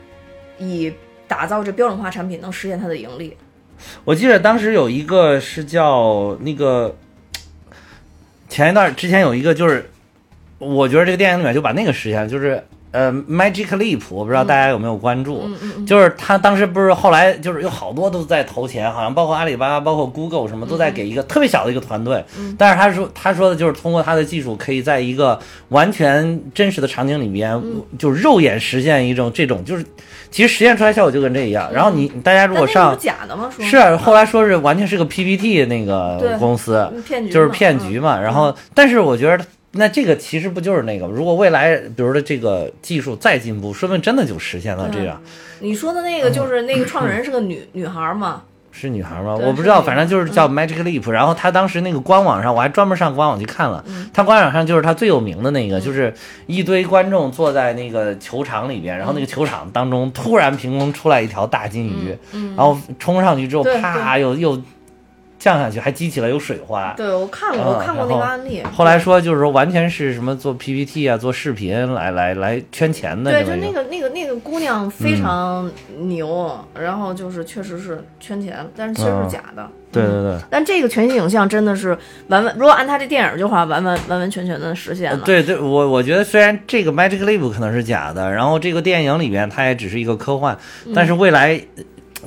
[0.58, 0.92] 以
[1.26, 3.34] 打造这标准化产品能实现它的盈利。
[4.04, 6.94] 我记得当时有一个是叫那个
[8.50, 9.90] 前一段之前有一个就是，
[10.58, 12.62] 我觉得这个电影里面就把那个实现，就是。
[12.94, 15.50] 呃，Magic Leap，我不知道大家有没有关注，
[15.84, 22.24] 就是他当时不是后来就是有好多都在投钱，好像包括阿里巴巴、包括 Google 什么都在给一个特别小的一个团队，
[22.56, 25.36] 但是他说他说的就是通过他的技术，可以在一个
[25.70, 27.60] 完全真实的场景里面，
[27.98, 29.84] 就是肉眼实现一种这种就是
[30.30, 31.68] 其实实验出来效果就跟这一样。
[31.72, 33.50] 然后你大家如果上假的吗？
[33.58, 36.88] 是后来说是完全是个 PPT 那个公司，
[37.32, 38.20] 就是骗局嘛。
[38.20, 39.44] 然后但是我觉得。
[39.76, 41.06] 那这个其实不就是那个？
[41.06, 45.20] 如果未来，比如说这个技术再进步，说不定真的就实现了这样。
[45.60, 48.42] 你说的那个就是那个创始人是个女女孩吗？
[48.70, 49.36] 是女孩吗？
[49.36, 51.08] 我不知道，反正就是叫 Magic Leap。
[51.10, 53.84] 然后他当时那个官网上，我还专门上官网去看了。
[54.12, 56.12] 他官网上就是他最有名的那个，就是
[56.46, 62.16] 一堆观众坐在那个球场里边，然后那个球场当中突然凭空出来一条大金鱼，
[62.56, 64.60] 然后冲上去之后，啪，又又。
[65.44, 68.62] 降下去还激起了有水花，对我看过，我看过那个案例。
[68.72, 73.30] 后来说就是说完全是什么做 PPT 啊，做视频来来来圈钱的。
[73.30, 79.68] 对，就那个那个那个姑娘非常牛，然后就是确实是圈钱，但是其实是假的。
[79.92, 80.38] 对对对。
[80.48, 81.90] 但这个全息影像真的是
[82.28, 85.18] 完完，如果按他这电影的话，完完完完全全的实现了。
[85.26, 90.56] 对对，我我觉得虽然这个 Magic Leap 可能是假的，然后这个电影里边它也只是一个科幻，
[90.94, 91.60] 但是未来。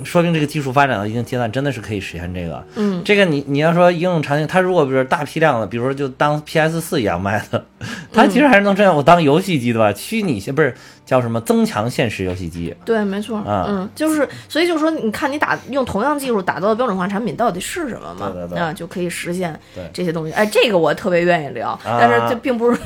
[0.04, 2.64] 说明这个技术发展到一定阶段，真的是可以实现这个。
[2.76, 7.66] 嗯，这个你你要说应用场景，它如果比如大批量的，比如说就当 PS 四一样卖的，
[8.12, 10.74] 它其实还是能这样，我当游戏机的吧，虚拟性不是。
[11.08, 12.76] 叫什么增强现实游戏机？
[12.84, 18.34] 对，没错，嗯，就是所以就是说，你看你打用同样技术打造的标准化产品到底是什么嘛？
[18.56, 19.58] 啊，就可以实现
[19.94, 20.34] 这些东西。
[20.34, 22.78] 哎，这个我特别愿意聊，但是这并不是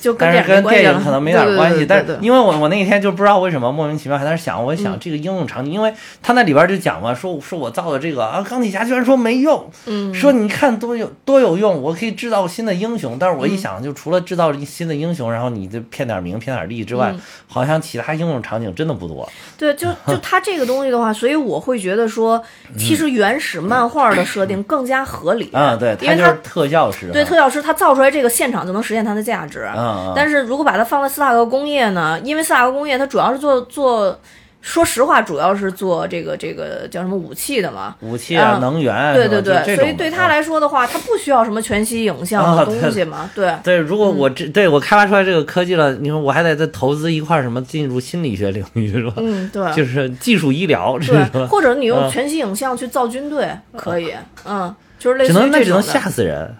[0.00, 1.86] 就跟电影电影可能没点关系。
[1.86, 13.16] 但是因为我我那一天就不知道为什么莫名其妙还在那想，我想这个应用场景，因为他那里边就讲嘛，说说我造的这个啊钢铁侠居然说没用，嗯，说你看多有多有用，我可以制造新的英雄。
[13.20, 17.14] 但是我一想，就除了制造新的英雄，然后你就骗点名骗点利之外，
[17.46, 18.40] 好像其他应用。
[18.42, 22.42] 场景真的不多，对，就就 它这个东西的话，所以我会觉得说，
[22.78, 25.50] 其实原始漫画的设定更加合理。
[25.52, 34.18] 啊，对，因为它特效师，对，特效师他造出来这个现场就能实现它的价值，嗯，但是如果把它放在斯塔克工业呢，因为斯塔克工业它主要是做做。
[34.60, 37.96] 说实话，主要是做这个这个叫什么武器的嘛？
[38.00, 39.14] 武器啊，能源。
[39.14, 43.30] 对对对，所以对他来说的话，他不需要什么全息影像的东西嘛？
[43.34, 49.14] 对对，如果我这对我开发出来这个科技了，你说我还得再投资一块什么进入心理学领域是吧？
[49.16, 54.12] 嗯，对， 就是技术医疗，对，或者你用全息影像去造军队可以，
[54.44, 56.54] 嗯，就是类似于那只能吓死人，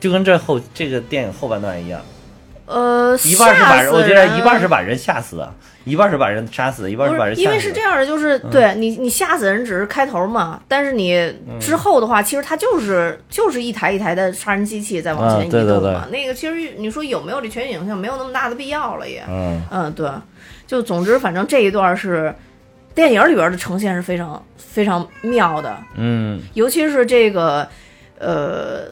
[0.00, 2.00] 就跟这后这个电影后半段一样。
[2.68, 5.54] 呃，一半是把人，我觉得一半是把人吓死的，
[5.84, 7.38] 一半是把人杀死，一半是把人。
[7.38, 16.06] 因为是这样的，就是对你，你吓死人只是开头嘛，但是你之后的话，其实它就是就是一台一台的杀人机器在往前移动嘛。
[16.10, 19.24] 那个其实你说有没有这全景影像，没有那么大的必要了也。
[19.26, 20.06] 嗯嗯，对，
[20.66, 22.34] 就总之反正这一段是
[22.94, 25.74] 电影里边的呈现是非常非常妙的。
[25.94, 27.66] 嗯，尤其是这个
[28.18, 28.88] 呃。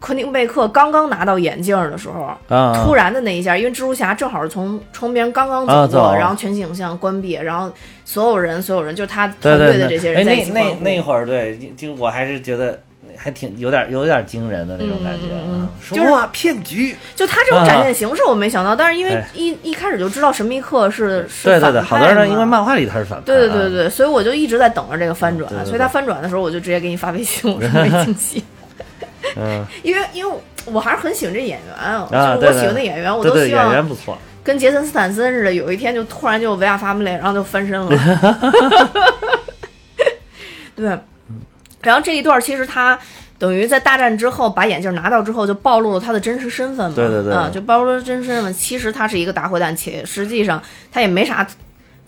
[0.00, 2.30] 昆汀贝克刚刚拿到眼镜的时候，
[2.84, 7.70] 突然的那一下，因为蜘蛛侠正好是从窗边刚刚走过，然后全景像关闭，然后
[8.04, 12.78] 所有人，所有人就他团队的这些人在一起那那那会儿，对，就我还是觉得
[13.16, 15.28] 还挺有点有点惊人的那种感觉。
[15.46, 23.24] 嗯就是骗局，就他这种展现形式我没想到，但是因为一一开始就知道神秘客是是对对对，好多人因为漫画里他是反派。
[23.24, 28.44] 对对对对，所以我就一直在等着这个翻转，所以他翻转的时候，我就直接给你发微信，我说没 惊喜。
[29.38, 30.36] 嗯，因为因为
[30.66, 37.88] 我还是很喜欢这演员啊，就是我喜欢的演员，我都希望演员不错，跟杰森斯坦森似的，有一天就突然就维亚发不累，然后就翻身了。
[40.74, 40.98] 对，
[41.82, 42.98] 然后这一段其实他
[43.38, 48.52] 等于在大战之后把眼镜拿到之后，就暴露了他的真实身份嘛，对对对，啊，就暴露了真实身份。
[48.52, 50.60] 其实他是一个大坏蛋，且实际上
[50.90, 51.46] 他也没啥。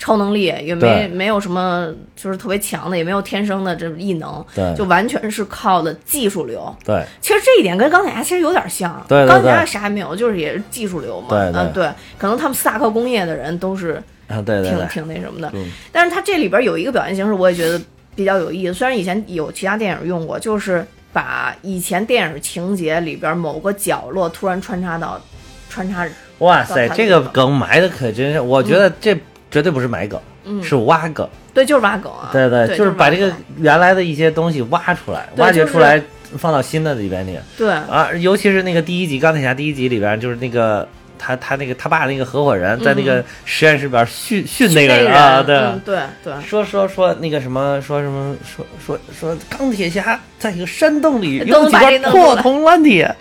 [0.01, 6.75] 超能力也没没有什么，就是特别强的，也没有天生的这异能，对，就完全是靠的技术流。
[6.83, 9.05] 对，其实这一点跟钢铁侠其实有点像。
[9.07, 11.27] 对钢铁侠啥也没有，就是也是技术流嘛。
[11.29, 11.73] 对对。
[11.75, 15.53] 对，可能他们斯塔克工业的人都是啊，对对，挺挺那什么的。
[15.93, 17.79] 但是他这里边有一个表现形式，我也觉得
[18.15, 18.73] 比较有意思。
[18.73, 20.83] 虽然以前有其他电影用过，就是
[21.13, 25.21] 把以前电影情节里边某个角落突然穿插到
[25.69, 26.07] 穿插。
[26.39, 29.15] 哇塞，这个梗埋的可真是，我觉得这
[29.51, 30.21] 绝对不是买梗。
[30.63, 36.03] 是挖梗，对，就是挖梗啊，对对，就是把这个原来的一些东西挖出来，挖掘出来，
[36.39, 37.39] 放到新的里边去。
[37.59, 37.71] 对。
[37.71, 40.89] 啊，尤其是那个第一集钢铁侠第一集里边，就是那个
[41.19, 45.61] 他他那个他爸那个合伙人，在那个实验室里边训训那个人啊，对。
[45.85, 53.15] 对对，说说说那个什么，说什么说说说钢铁侠在一个山洞里用几块破铜烂铁，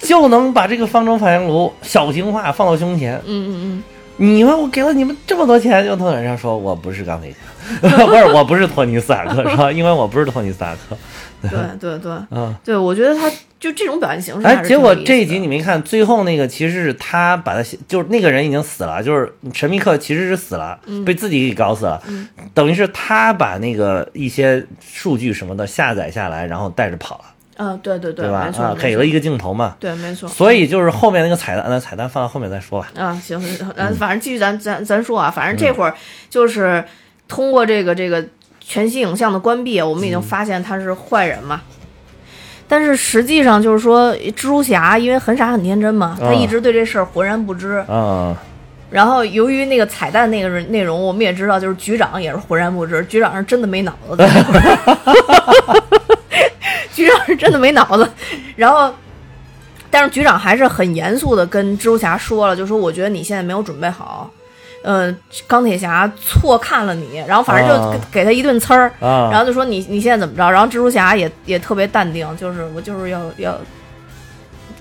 [0.00, 3.14] 就能把这个方舟反应炉小型化放到胸前。
[3.26, 3.82] 嗯嗯嗯。
[4.18, 9.72] 你们我给了你们这么多钱，就头人家说我不是钢铁侠， 不是我不是托尼斯塔克，是吧？
[9.72, 10.96] 因为我不是托尼斯塔克。
[11.40, 14.44] 对对对， 嗯，对，我觉得他就这种表现形式。
[14.46, 22.02] 哎，结果这一集你没看，最后那个其实是他把他，就是那个人已经死了，就是神秘客其实是死了，被自己给搞死了，
[22.52, 27.24] 等于是他把那个一些数据什么的下载下来，然后带着跑了。
[27.58, 28.50] 嗯，对对对，对吧？
[28.58, 29.76] 啊，给了一个镜头嘛。
[29.78, 30.28] 对，没错。
[30.28, 32.88] 所以就是后面那个彩蛋，那彩蛋放到后面再说吧。
[32.96, 33.38] 啊，行，
[33.76, 35.94] 嗯， 反正继续咱咱咱说啊，反正这会儿
[36.30, 36.82] 就是
[37.26, 38.24] 通过这个这个
[38.60, 41.60] 全息影像的关闭，我们已经发现他是坏人嘛。
[42.68, 47.82] 但是实际上就是说，蜘蛛侠因为很傻很天真嘛，他一直对这事儿浑然不知。
[47.88, 48.36] 啊。
[48.90, 54.16] 然后由于那个彩蛋那个内容，我们也知道，就是局长也是浑然不知，局长是真的没脑子。
[56.98, 58.08] 局长是真的没脑子，
[58.56, 58.92] 然后，
[59.88, 64.28] 但是局长还是很严肃的跟蜘蛛侠说了，就说我觉得你现在没有准备好，
[64.82, 68.90] 嗯，钢铁侠错看了你，然后反正就给他一顿呲儿，
[69.30, 70.50] 然后就说你你现在怎么着？
[70.50, 73.56] 然后蜘蛛侠也也特别淡定，就是我就是要要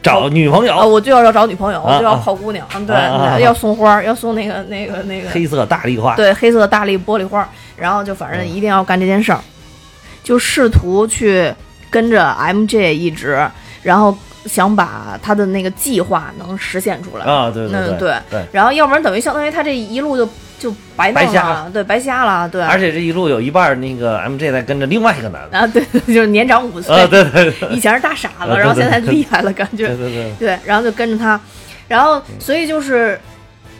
[0.01, 2.95] 找女朋友，我就要要找女朋友，我就要泡姑娘，对，
[3.43, 9.39] 要送花，要送那个那个那个黑色大丽花，对，黑色大丽玻璃花，然后就反正一定要干这件事儿，
[10.23, 11.53] 就试图去。
[11.97, 13.43] 跟着 MJ 一直，
[13.81, 17.25] 然后想把他的那个计划能实现出来。
[17.25, 20.29] 啊，对对对对，然后要不然等于相当于他这一路就
[20.59, 22.61] 就白白瞎，对，白瞎了，对。
[22.61, 25.57] 而且这一路有一半那个 MJ 在跟着另外一个男的。
[25.57, 25.83] 啊，对，
[26.13, 31.41] 就是年长五岁，对对，以前是大傻子，然后现在厉害了，感觉，对对对，对，然后就跟着他，
[31.87, 33.19] 然后所以就是。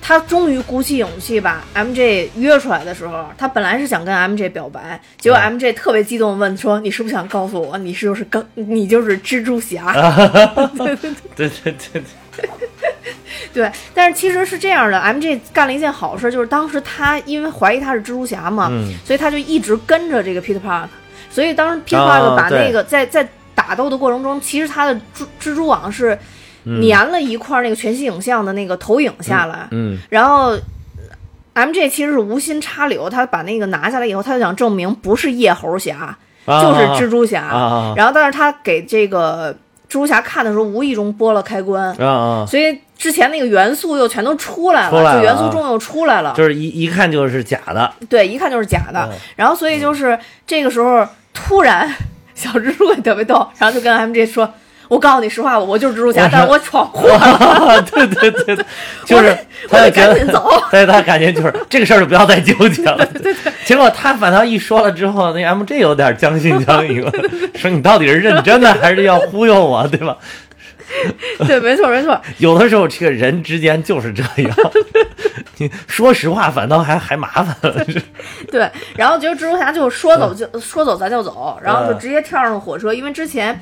[0.02, 9.92] 他终于鼓起勇气把 MJ 约出来的时候，他本来是想跟 MJ 表白，结果 MJ 特别激动问说：“你是不是想告诉我，你是就是刚你就是蜘蛛侠？”
[10.78, 12.04] 对对对对对
[13.54, 13.72] 对。
[13.94, 18.72] 但是其实是这样的，MJ 干了一件好事，就是当时他因为怀疑他是蜘蛛侠嘛，
[19.04, 20.88] 所以他就一直跟着这个 Peter Park。
[21.30, 26.18] 所以当时 Peter Park 把那个在在打斗的过程中，其实他的蜘蜘蛛网是。
[26.82, 30.58] 粘了一块那个全息影像的那个投影下来，嗯，然后
[31.54, 37.94] M J 其实是无心插柳，他把那个拿下来以后，他就想证明不是夜猴侠，就是蜘蛛侠。
[37.96, 41.96] 然后，但是他给这个蜘蛛侠看的时候，无意中拨了开关，
[42.46, 49.10] 所以之前那个元素又全都出来了，就元素中又出来了，就是一一看就是假的，对，一看就是假的。
[49.36, 51.92] 然后，所以就是这个时候突然
[52.36, 54.52] 小蜘蛛也特别逗，然后就跟 M J 说。
[54.88, 57.82] 我告诉你实话，我就是蜘蛛侠，但是我闯祸了。
[57.82, 58.56] 对 对对，
[59.06, 59.38] 就是
[59.70, 60.50] 他赶紧走。
[60.72, 63.06] 对他感觉就是这个事儿就不要再纠结了。
[63.08, 63.54] 对对对。
[63.66, 67.12] 结果他反倒一说了之后，那 MJ 有点将信将疑了，
[67.56, 70.18] 说你到底是认真的还是要忽悠我，对吧？
[71.46, 72.20] 对，没错没错。
[72.38, 74.56] 有的时候这个人之间就是这样，
[75.58, 77.86] 你说实话反倒还还麻烦了。
[78.50, 83.60] 对，然后觉得蜘蛛侠就说走就说走咱就走，然后就直接跳上了火车，因为之前。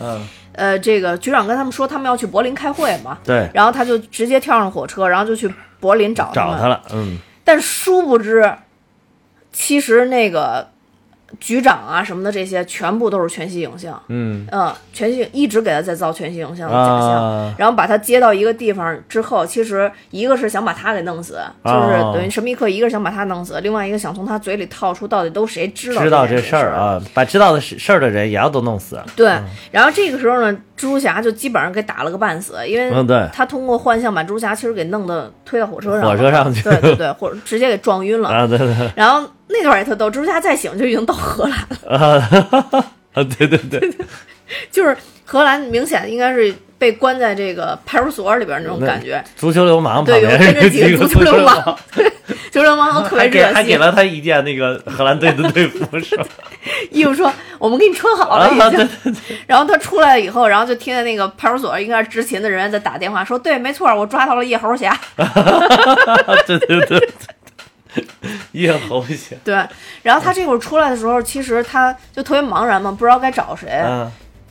[0.55, 3.17] 呃，这个局长跟他们说，他们要去柏林开会嘛。
[3.23, 3.49] 对。
[3.53, 6.81] 然后他就直接跳上火车，然后就去柏林找找他了。
[6.93, 7.17] 嗯。
[7.43, 8.51] 但殊不知，
[9.51, 10.69] 其实那个。
[11.39, 14.45] 局长啊什么的这些全部都是全息影像，嗯。
[14.51, 29.01] 嗯，全息一直给他在造全息影像的假象，然后把他接到一个地方之后，其实一个是想把他给弄死，就是等于神秘客，一个是想把他弄死，另外一个想从他嘴里套出到底都谁知道知道这事儿啊，把知道的事儿的人也要都弄死。
[29.15, 29.37] 对，
[29.71, 38.29] 然后这个时候呢，蜘蛛侠就基本上给打了个半死，因为他通过幻象把蜘蛛侠其实给弄的推到火车上，火车上去，对对对，或者直接给撞晕了。
[38.33, 39.27] 啊，对对，然后。
[39.47, 42.85] 那段也特逗，蜘蛛侠再醒就已经到荷兰了。
[43.13, 43.79] 啊，对对对，
[44.71, 49.23] 就是荷兰明显应该是被关在这个派出所里边那种感觉。
[49.35, 51.77] 足球流氓对，有跟着几个 足球流氓，
[52.51, 56.25] 足球流氓都特别热心，还给了他一件那个荷兰队的队服，是吧？
[56.91, 58.89] 衣服说我们给你穿好了已经。
[59.47, 64.99] 然后他出来以后，然后就听见那个派出所应该是执勤的人员在打电话说：“对，没错，我抓到了夜猴侠。”
[66.45, 67.09] 对对对。
[68.51, 69.53] 叶猴侠对，
[70.03, 73.83] 然后他这会儿出来的时候，其实他就特别茫然嘛，不知道该找谁。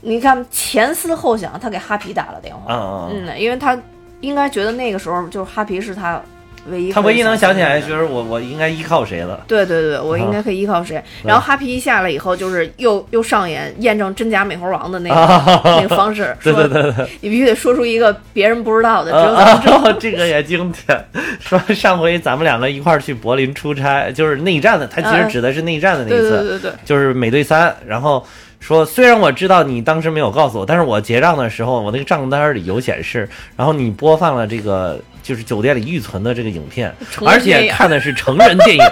[0.01, 2.73] 你看前思后想，他给哈皮打了电话。
[2.73, 3.77] 嗯嗯，因为他
[4.21, 6.21] 应该觉得那个时候就是哈皮是他。
[6.67, 9.43] 唯一他唯一能想起来就是我我应该依靠谁了？
[9.47, 11.03] 对对对，我应该可以依靠谁？
[11.23, 19.93] 然后哈皮一下来以后，就是又又上演验证真假美猴王的那个那个方式， 对对对对， 你必须得说出一个别人不知道的，只有咱们知道。
[19.99, 21.05] 这个也经典。
[21.39, 27.75] 说上回咱们两个一块儿去柏林出差，就是内战的，他其实指的是内战的那一次，对对对对，就是美队三。
[27.85, 28.25] 然后
[28.59, 34.99] 说，虽然我知道你当时没有告诉我，但是我结账的时候，我那个账单里有显示，然后你播放了这个。
[35.25, 36.93] 就是酒店里预存的这个影片，
[37.25, 38.83] 而且看的是成人电影。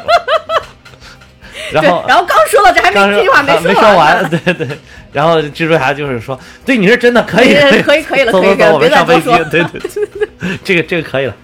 [1.71, 4.29] 然后，然后刚说到这，还没这句话没说完。
[4.29, 4.67] 对对。
[5.11, 7.53] 然后蜘蛛侠就是说：“对，你是真的可以，
[7.83, 11.35] 可以，可以了，可以了，我们上飞机。”对对对， 这个这个可以了。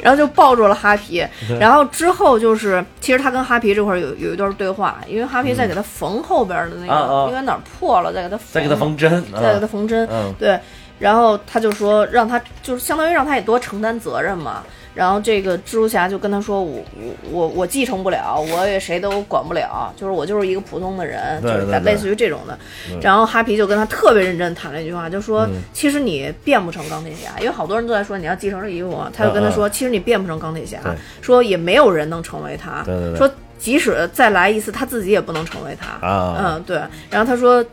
[0.00, 1.24] 然后就抱住了哈皮。
[1.58, 10.08] 然后之后就是，其实他跟哈皮这块有有一段对话，因为哈皮在给他缝后边的那个，应该哪儿破了，再给他再给他缝针，再给他缝针。
[10.38, 10.58] 对。
[11.02, 14.62] 然后他就说，让他就是相当于让他也多承担责任嘛。
[14.94, 22.56] 然后这个蜘蛛侠就跟他说，我我我我继承不了，我也谁都管不了，就是我就是一个普通的人，就是类似于这种的。
[23.00, 30.78] 然后哈皮就跟他特别认真谈了一句话，就说其实你变不成钢铁侠，因为好多人都在说你要继承这衣服，他就跟他说，其实你变不成钢铁侠，
[31.20, 32.84] 说也没有人能成为他，
[33.16, 33.28] 说
[33.58, 35.98] 即使再来一次，他自己也不能成为他。
[36.38, 36.76] 嗯，对。
[37.10, 37.64] 然后他说。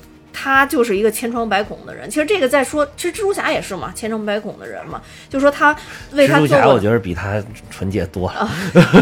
[0.42, 2.10] 他就是一个千疮百孔的人。
[2.10, 5.02] 其实这个在说，其实蜘蛛侠也是嘛，千疮百孔的人嘛。
[5.28, 5.76] 就说他
[6.14, 8.50] 为他做，蜘蛛侠我觉得比他纯洁多了。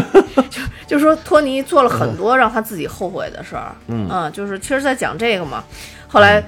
[0.50, 3.70] 就就说托尼做了很多让他自己后悔的事儿。
[3.86, 5.62] 嗯，就是其实在讲这个嘛。
[6.08, 6.42] 后来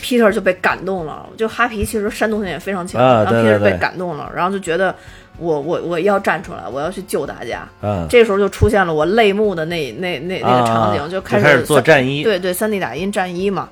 [0.00, 4.94] Peter 就被感动了，就哈皮其实煽动性也非常强，然后 Peter 被感动了，然后就觉得
[5.38, 7.68] 我我我要站出来，我要去救大家。
[7.82, 12.22] 嗯，这时候就出现了我泪目的那那那那个场景，就开始做战衣。
[12.22, 13.68] 对对，三 D 打印战衣嘛。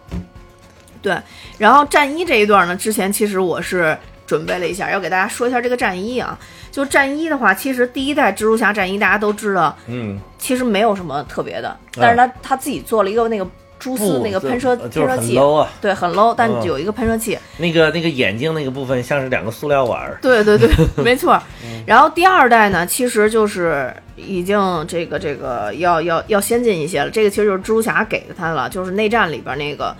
[1.04, 1.16] 对，
[1.58, 3.94] 然后战衣这一段呢，之前其实我是
[4.26, 6.36] 准备了一下，要给大家说一下这个战衣啊。
[6.72, 13.46] 就战衣的话，其实第一代蜘蛛侠战衣大家都知道，嗯，其实没有什么特别的，但是他他自己做了一个那个
[13.78, 15.38] 蛛丝那个喷射喷射器，
[15.80, 17.38] 对，很 low，但有一个喷射器。
[17.58, 20.10] 那个那个眼睛那个部分像是两个塑料碗。
[20.22, 20.68] 对对对，
[21.04, 21.40] 没错。
[21.86, 27.10] 然后第二代呢，其实就是已经这个这个要要要先进一些了。
[27.10, 29.94] 这个其实就是蜘蛛侠给的他了，就是内战里边那个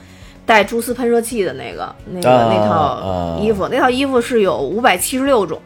[0.46, 5.60] 带蛛丝喷射器的那个那个那套衣服，那套衣服是有五百七十六种。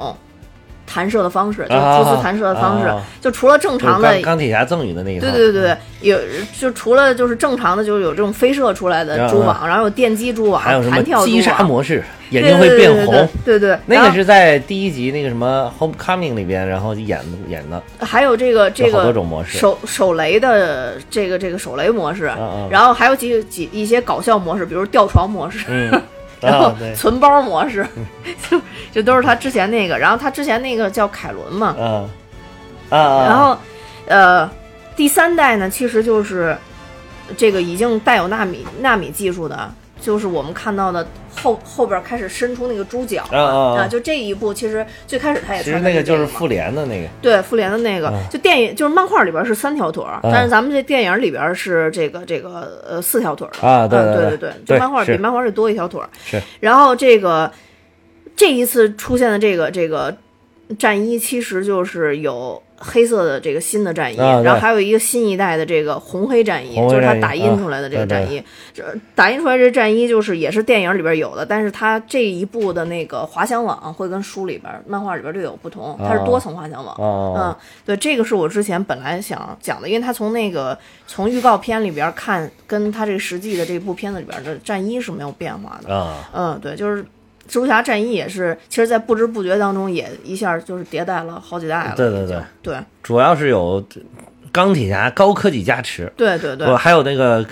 [0.88, 6.18] 弹射的方式，就是蛛丝弹射的方式，就除了正常的钢铁侠赠予的那个，对对对对，有
[6.58, 22.30] 就除了就是正常的，就是有这种飞射出来的蛛网，然后有电击蛛网，还有弹跳击杀模式，眼睛会变红，对对，那个是在第一集那个什么 Homecoming 里边，然后演演的，还有这个这个好多种模式，手手雷的这个这个手雷模式，
[22.70, 25.66] 然后还有几几一些搞笑模式，比如吊床模式。
[26.40, 27.86] 然后存包模式，
[28.50, 28.60] 就
[28.92, 32.08] 就都是他之前那个，然后他之前那个叫凯伦嘛，嗯，
[32.90, 33.56] 啊，然后
[34.06, 34.50] 呃，
[34.96, 36.56] 第三代呢，其实就是
[37.36, 39.72] 这个已经带有纳米纳米技术的。
[40.00, 53.66] 就是我们看到的后后边开始伸出那个猪脚啊，就这一步，其实最开始他也其实那个就是复联的那个，对复联的那个，就电影就是漫画里边是三条腿儿，但是咱们这电影里边是这个这个呃四条腿儿。
[53.66, 54.52] 啊，对对对。
[54.64, 56.40] 对，漫画比漫画是多一条腿儿，是。
[56.60, 57.50] 然后这个
[58.36, 60.16] 这一次出现的这个这个
[60.78, 62.62] 战衣，其实就是有。
[62.78, 68.42] 黑色的这个新的战衣，然后还有一个新一代的这个红黑战衣，就是它打印出来的这个战衣。
[68.72, 76.96] 这打印出来这战衣就是也是电影里边有的，但是它这一部的那个滑翔网会跟书里边、漫画里边略有不同，它是多层滑翔网。
[77.36, 86.14] 嗯，对，这个是我之前本来想讲的，因为它从那个从预告片里边看，跟它这个实际的这部片子里边的战衣是没有变化的。
[86.32, 87.04] 嗯，对，就是。
[87.48, 91.94] 蜘蛛侠战衣也是，其实，在不知不觉当中，也一下就是迭代了好几代了。
[91.96, 93.82] 对对对对，主要是有
[94.52, 96.12] 钢铁侠高科技加持。
[96.16, 97.44] 对对对，还有那个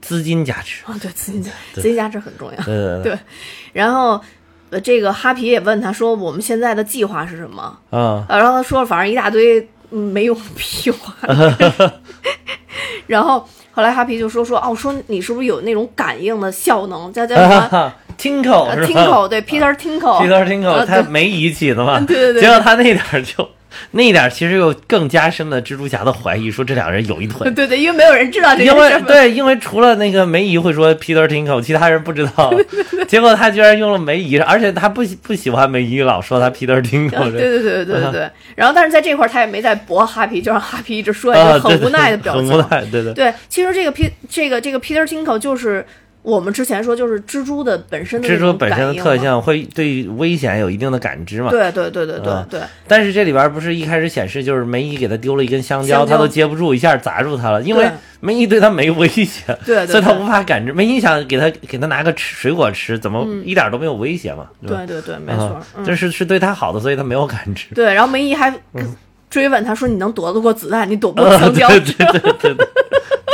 [0.00, 0.84] 资金加持。
[0.86, 2.64] 啊，对资金加资金加持很重要。
[2.64, 3.18] 对对对。
[3.72, 4.20] 然后，
[4.70, 11.14] 呃，这个哈皮也问他说：“我们现在的计划是什么？”啊，然后他说：“反正一大堆没用屁话。
[13.06, 17.12] ”然后后来哈皮就说：“说哦，说你是不是有那种感应的效能？
[17.12, 23.48] 叫叫什么？” Tinkle，Tinkle，对，Peter Tinkle，Peter Tinkle，他没仪器的嘛， 对对对，结果他那点就
[23.92, 27.50] 那点，其实又更加深了蜘蛛侠的怀疑，说这两人有一腿。
[27.52, 32.52] 对对，因为没有人知道这因为对，因为除了那个梅姨会说 Peter Tinkle，其他人不知道。
[33.08, 37.32] 结果他居然用了梅姨，而且他不不喜欢梅姨，老说他 Peter Tinkle。
[37.32, 38.30] 对对对对对 对。
[38.54, 42.48] 然后，但是在这块他也没在驳哈皮，就让哈皮一直说，就很无奈的表情。
[42.48, 43.14] 很无奈，对对。
[43.14, 45.84] 对，其实这个 P 这个这个 Peter Tinkle 就是。
[46.22, 51.50] 我们之前说，就是蜘蛛的本身的蜘蛛本身的特性会对危险有一定的感知嘛？
[51.50, 52.60] 对对对对对对。
[52.86, 60.72] 但是这里边不是一开始显示就是梅姨给他丢了一根香蕉，他都接不住，一下砸住他了，因为梅姨对他没威胁， 对，所以他无法感知。
[60.72, 64.46] 梅姨想给他给他拿个吃水果吃，怎么一点都没有威胁嘛？
[64.64, 67.74] 对对对，没错，这是是对他好的，所以他没有感知。
[67.74, 68.54] 对，然后梅姨还
[69.32, 70.88] 追问他说：“你能躲得过子弹？
[70.88, 72.68] 你躲不过香蕉？”对对对对。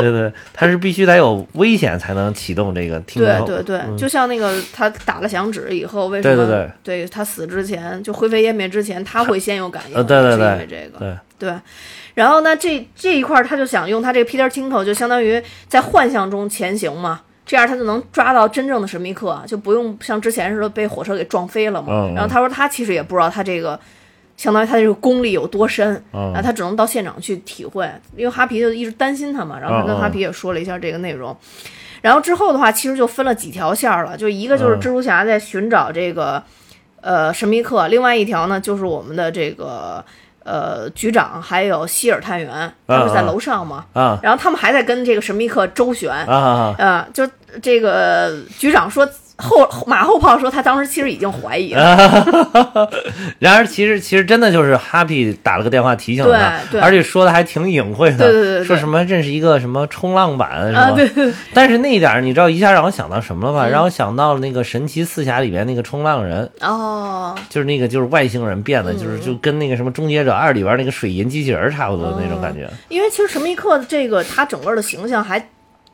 [0.01, 6.37] 对对，他是必须得有危险才能启动这个 听对对对，就像那个他打了响指以后，为什么？
[6.37, 9.95] 对对对，对他死之前就灰飞烟灭之前，他会先有感应。
[10.07, 10.99] 对对对，因为这个。
[11.01, 11.61] 对对，
[12.15, 22.09] 然后呢，这这一块他就想用他这个 Peter Tinkle，就相当于在幻象中前行嘛，这样他就能抓到真正的神秘客，就不用像之前似的被火车给撞飞了嘛。
[22.15, 23.77] 然后他说他其实也不知道他这个。
[24.39, 27.91] 相当于他这个功力有多深，然后他只能到现场去体会。
[28.17, 31.37] 因为哈皮就一直担心他嘛，然后他跟哈皮也说了一下这个内容。
[32.01, 36.41] 然后之后的话，其实就分了几条线了，就一个就是蜘蛛侠在寻找这个
[37.01, 40.05] 呃神秘客，另外一条呢就是我们的这个
[40.45, 43.87] 呃局长还有希尔探员，他们在楼上嘛，
[44.23, 47.29] 然后他们还在跟这个神秘客周旋啊，就
[47.61, 49.07] 这个局长说。
[49.39, 52.91] 后马后炮说，他当时其实已经怀疑了。
[53.39, 60.91] 然而，其实其实真的就是哈皮打了个电话提醒他，而且说的还挺隐晦的，对对对，说什么认识一个什么冲浪板是吧？
[60.91, 61.33] 对。
[61.55, 63.69] 但是那一点你知道一下让我想到什么了吧？
[63.69, 72.69] 让我想到了那个神奇四侠里边那个冲浪人哦，就是那个就是外星人变的，就是就跟那个什么终结者二里边那个水银机器人差不多的那种感觉。
[72.89, 75.49] 因为其实神秘客这个他整个的形象还。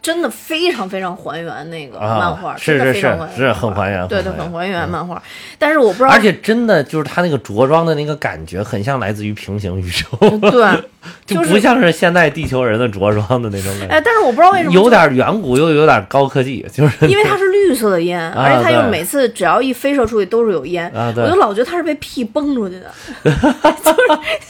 [0.05, 5.21] 真的非常非常还原那个漫画，是是是是很还原，对对，很还原漫画。
[5.59, 10.39] 但是我不知道，而且真的就是他那个着装的那个感觉，很像来自于平行宇宙。
[10.51, 10.85] 对
[11.25, 13.95] 就不像是现代地球人的着装的那种感觉。
[13.95, 22.91] 哎，但是我不知道为什么有点远古又有点高科技， 就是因为它是绿色的烟，而且它又每次只要一飞射出去都是有烟，我就老觉得它是被屁崩出去的，
[23.25, 23.41] 就是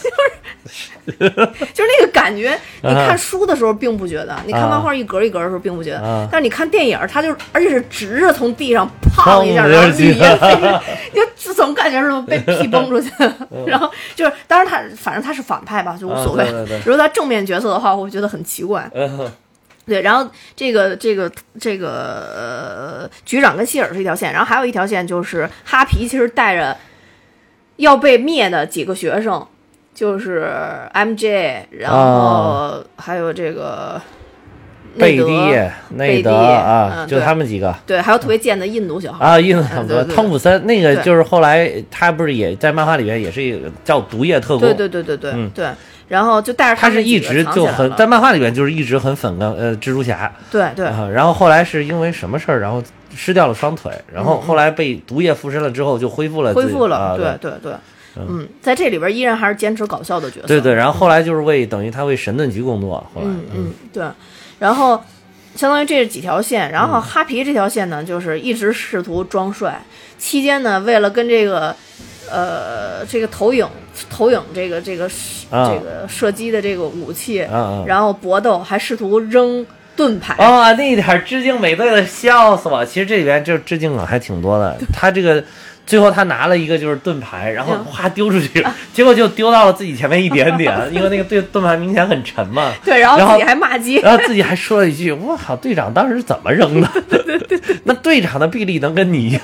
[0.03, 0.64] 就是
[1.07, 1.13] 就
[1.85, 2.59] 是那个感觉。
[2.83, 10.83] 你看书的时候并不觉得，你看漫画一格一格的时候并不觉得，但是你看电影，它就而且是直着从地上砰一下，然后绿烟飞着，
[11.37, 13.33] 就总感觉是被屁崩出去的。
[13.67, 16.45] 然后就是，当然他反正他是反派吧，就无所谓。
[16.85, 18.91] 如果他正面角色的话，我觉得很奇怪。
[19.87, 21.89] 对，然后这个这个这个
[22.35, 26.75] 呃，局长跟希尔是一条线，然后还有一条线就是哈皮其实带着
[27.77, 29.47] 要被灭的几个学生，
[29.95, 30.51] 就是
[30.93, 34.01] M J，然后还有这个。
[34.97, 35.25] 贝蒂、
[35.97, 37.75] 内德啊，就他们几个。
[37.85, 44.61] 对，还有特别贱的印度小孩啊，印度小哥汤普森，那个就是后来他不是也在漫画里面也是一个叫毒液特工。
[44.61, 45.67] 对对对对对，嗯对。
[46.07, 50.33] 然后就带着他是一直就很在漫画里面就是一直很粉的呃蜘蛛侠。
[50.49, 50.87] 对对。
[51.13, 52.81] 然后后来是因为什么事儿，然后
[53.17, 56.55] 失掉了双腿，然后后来被毒液附身了之后就恢复了。
[56.55, 57.73] 恢复了，对对对。
[58.17, 60.47] 嗯，在这里边依然还是坚持搞笑的角色。
[60.47, 63.05] 对对，然后后来就是为等于他为神盾局工作。
[63.13, 64.05] 后来嗯嗯对。
[64.61, 65.03] 然后，
[65.57, 66.71] 相当于这是几条线。
[66.71, 69.83] 然后哈皮这条线呢，就是一直试图装帅。
[70.17, 71.75] 期间呢，为了跟这个，
[72.31, 73.67] 呃，这个投影
[74.09, 75.09] 投影这个这个
[75.51, 77.45] 这个射击的这个武器，
[77.85, 80.35] 然后搏斗，还试图扔盾牌。
[80.35, 82.85] 啊，那一点致敬美队的，笑死我！
[82.85, 84.79] 其实这里边就致敬了还挺多的。
[84.93, 85.43] 他这个。
[85.87, 92.73] 最后他拿了一个就是盾牌，然后哗丢出去，结果就丢到了自己前面一点点， 因为那个盾盾牌明显很沉嘛。
[92.85, 96.89] 对，然后自己还骂街，然后自己还说了一句：“我靠，队长当时怎么扔的？
[97.85, 99.41] 那队长的臂力能跟你一样？”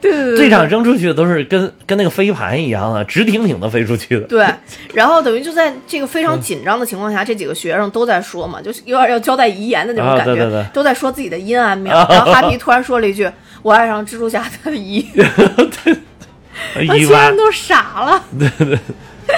[0.00, 4.26] 对对对，队长扔出去的都是跟跟那个飞盘一样的，直挺挺的飞出去的。
[4.26, 4.46] 对，
[4.92, 11.94] 然后等于就在这个非常紧张的情况下，这几个学生都在说嘛，就是有点要交代遗言的那种感觉，都在说自己的阴暗面。
[11.94, 13.30] 然后哈皮突然说了一句。
[13.66, 15.24] 我爱上蜘蛛侠的姨， 他
[17.26, 18.24] 人都傻了。
[18.38, 18.78] 对对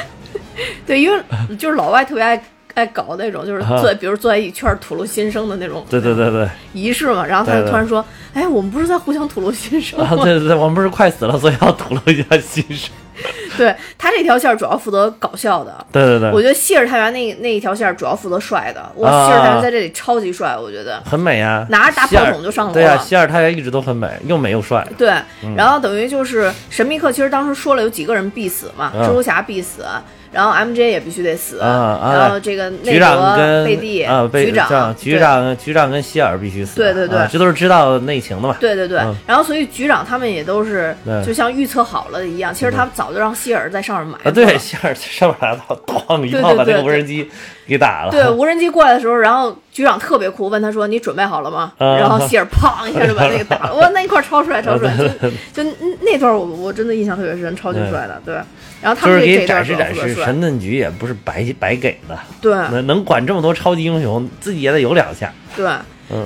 [0.87, 1.19] 对，因为
[1.57, 2.39] 就是老外特别爱
[2.75, 5.83] 爱搞那种，就是坐，比如坐在一圈吐露心声的那种。
[5.89, 7.25] 对对对对，仪式嘛。
[7.25, 8.05] 然后他就突然说
[8.35, 12.91] ：“哎，我们不是在互相吐露心声吗？”对对对，我们不是快死了，所以要吐露一下心声。
[13.59, 22.75] 对他这条线主要负责搞笑的，对对对，我觉得希尔太原那那一条线主要负责帅的，我希尔太原在这里超级帅，我觉得很美啊，拿着大炮筒就上楼了。
[22.75, 24.87] 对啊，希尔太原一直都很美，又美又帅。
[24.97, 25.13] 对，
[25.57, 29.85] 然后等于就是神秘客，其实当时说了有几个人必死嘛，蜘蛛侠必死。
[30.33, 38.57] 然后 M J 也必须得死，然后这个局长跟贝蒂啊，局长局长局长跟希尔必须死，对对对，这都是知道内情的嘛。
[38.61, 44.19] 对对对，然后所以局长他们也都是就像预测好了一样，其实他们早就让希尔在上面埋。
[44.25, 47.31] 啊，对，希尔在上面来了，咣一炮把那个无人机
[47.67, 48.11] 给打了。
[48.11, 54.93] 对，无人机过来的时候，然后局长特别酷，问他说：“你准备好了吗？”然后希尔砰一下就把那个打了， 哇，那一块超帅超帅，
[55.55, 55.71] 就就
[56.03, 58.37] 那段我我真的印象特别深，超级帅的，对。
[58.83, 62.19] 然后他们就是给展示展示，神盾局也不是白白给的。
[62.41, 65.33] 对，能能管这么多超级英雄，自己也得有两下。
[65.57, 65.71] 对，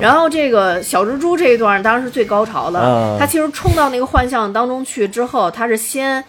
[0.00, 3.16] 然后这个小蜘蛛这一段当然是最高潮的。
[3.18, 6.24] 他其实冲到那个幻象当中去之后，他是先。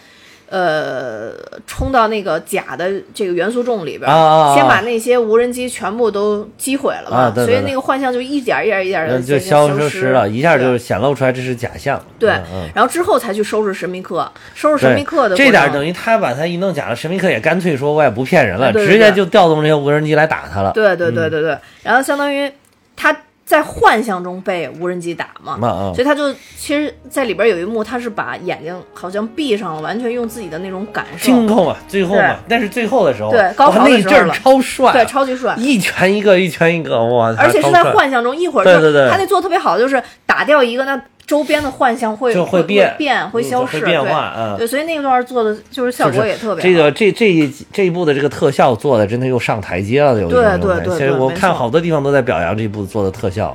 [0.54, 1.32] 呃，
[1.66, 4.08] 冲到那个假的这个元素重里边，
[4.54, 12.00] 先把那些无人机全部都击毁了嘛，所以那个幻象就一点一点一点的就消失了，一下就显露出来这是假象。
[12.20, 12.30] 对，
[12.72, 20.70] 然后之后才去收拾神秘客，收拾神秘客的这点等于他把他一弄假了，神秘客也干脆说我也不骗人了，直接就调动这些无人机来打他了。
[20.70, 22.48] 对对对对对，然后相当于
[22.94, 23.12] 他。
[23.44, 25.58] 在幻象中被无人机打嘛，
[25.94, 31.26] 所以他就其实，在里边有一幕，他是把眼睛好像闭上了，完全用自己的那种感受。
[31.26, 31.76] 惊恐啊！
[31.86, 37.34] 最后嘛，但是最后的时候，对高潮那阵儿超帅，对超级帅，一拳一个，一拳一个，哇！
[37.38, 41.00] 而且是在幻象中，一会儿对对对，他那做的特别好，就是打掉一个那。
[41.26, 46.62] 周边的幻象会就会变变会消失，变化，嗯，对，所以那段做的就是效果也特别。
[46.62, 53.54] 这个这这一这一部的这个特效做的真的又上台阶了，有对对对，其实我看好多地方都在表扬这一部做的特效。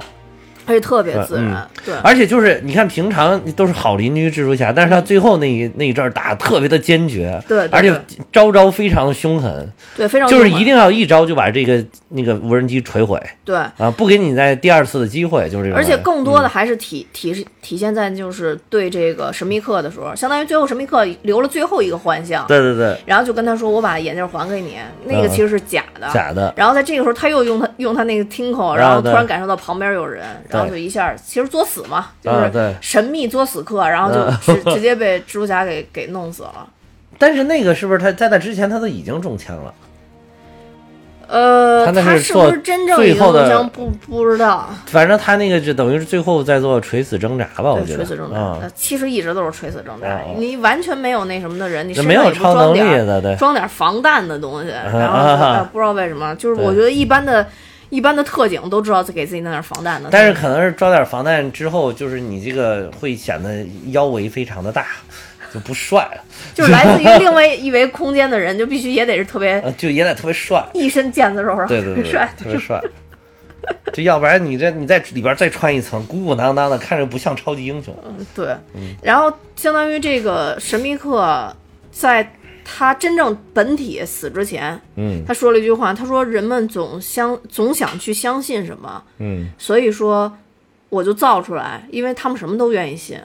[0.70, 7.92] 而且特别自然，对，而且就是你看，平常都是好邻居蜘蛛侠，但是他最后那一那一阵打特别的坚决，对，而且
[8.32, 9.68] 招招非常的凶狠，
[9.98, 15.78] 对，非常就是一定要一招就把这个那个无人机锤毁，对，啊，不给你在第二次的机会，就是这种。
[15.78, 26.54] 而且更多的还是体体体现在就是对这个神秘客的时候，相当于最后神秘客留了最后一个幻象，对对对，然后就跟他说：“我把眼镜还给你。”那个其实是假的，假的。
[26.56, 31.16] 然后在这个时候，他又用他用他那个 tinkle，然后突然感受到旁边有人，然后就一下。
[31.16, 36.68] 其实作死嘛，就是神秘作死客，然后就直 直接被蜘蛛侠给给弄死了。
[37.18, 39.74] 但是那个是不是他在那之前他都已经中枪了？
[41.32, 44.68] 呃，他是不是做真正最后的不不知道。
[44.88, 47.98] 反正他那个就等于是最后在做垂死挣扎吧，我觉得。
[47.98, 50.22] 垂死挣扎，嗯，其实一直都是垂死挣扎。
[50.38, 57.46] 你完全没有那什么的人，你没有超能力的，对，装点防弹的东西，然后不知道为什么，就是我觉得一般的、
[57.90, 60.10] 一般的特警都知道给自己弄点防弹的。
[60.12, 64.86] 但是可能是装点防弹之后，就是你这个会显得腰围非常的大。
[65.52, 66.24] 就不帅了，
[66.54, 72.80] 就是来自于 另外一维空间的人，就必须也得是特别，就也得特别帅，一身腱子肉，对对对，帅，特别帅。
[73.92, 77.98] 就要不然你这你在里边再穿一层，鼓鼓囊囊的，看着不像超级英雄。
[78.06, 78.56] 嗯，对。
[79.02, 81.52] 然后相当于这个神秘客，
[81.92, 82.32] 在
[82.72, 90.32] 他真正本体死之前，嗯，他说了一句话，他说：“人们总相总想去相信什么，嗯，所以说
[90.90, 93.18] 我就造出来，因为他们什么都愿意信。”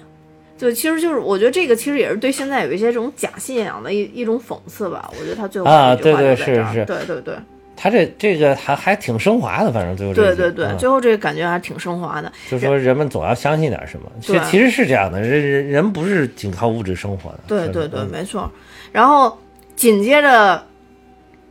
[0.56, 5.10] 就其实就是，我觉得这个其实也是对现在有一些这种假信仰的一一种讽刺吧。
[5.18, 7.34] 我觉得他最后啊，对对是是，对对对，
[7.76, 12.32] 他这这个还还挺升华的，反正最后对对对，最后这个感觉还挺升华的。
[12.48, 17.40] 就说人们总要相信点什么，其其实是这样的，人人人不是仅靠物质生活的。
[17.48, 18.50] 对对对，没错。
[18.94, 19.36] 然后
[19.76, 20.64] 紧接着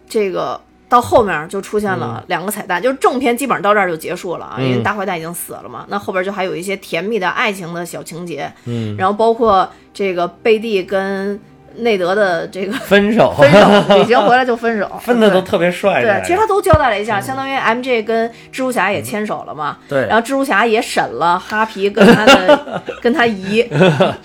[0.07, 0.59] 这个。
[0.89, 5.87] 到后面就出现了两个彩蛋，就是正片基本上到这儿就结束了啊，因为大坏蛋已经死了嘛。
[5.89, 11.39] 那后边就还有一些甜蜜的爱情的小情节，嗯，然后包括这个贝蒂跟
[11.77, 16.01] 内德的这个分手， 分手，旅行回来就分手， 分的都特别帅。
[16.01, 19.77] 对，其实他都交代了一下，相当于 MJ 跟蜘蛛侠也牵手了嘛。
[19.87, 23.67] 对，然后蜘蛛侠也审了哈皮跟他的 跟他姨，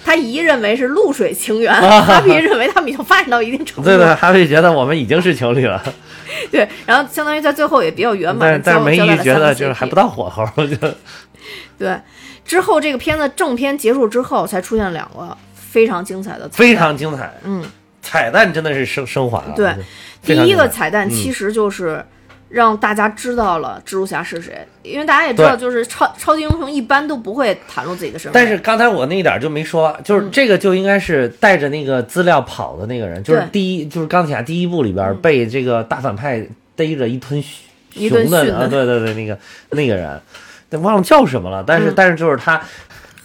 [0.05, 3.91] 他姨认为是露水情缘，哈皮认为他们已经发展到一定程度。
[3.91, 5.83] 对对，哈皮觉得我们已经是情侣了。
[6.51, 10.77] 对，然后相当于在最后也比较圆满，但是梅姨觉得就是还不到火候，就
[11.79, 11.97] 对。
[12.45, 15.37] 之后这个片子正片结束之后，才出现两个
[15.69, 17.65] 非常精彩的，非常精彩，嗯，
[18.01, 19.53] 彩蛋真的是升升华了。
[19.55, 19.75] 对，
[20.23, 22.05] 第一个彩蛋其实就是。
[22.51, 28.43] 让大家知道了蜘蛛侠是谁，因为大家也知道，就是超超级英雄一般都不会袒露自己的身份。
[28.43, 36.41] 但是刚才我那一点就没说，就是这个就应该是带着那个资料跑的那个人，就是第一，就是钢铁侠第一部里边被这个大反派
[36.75, 39.39] 逮着一吞熊的啊，对对对，那个
[39.73, 40.19] 那个人，
[40.83, 41.63] 忘了叫什么了。
[41.67, 42.59] 但是但是就是他，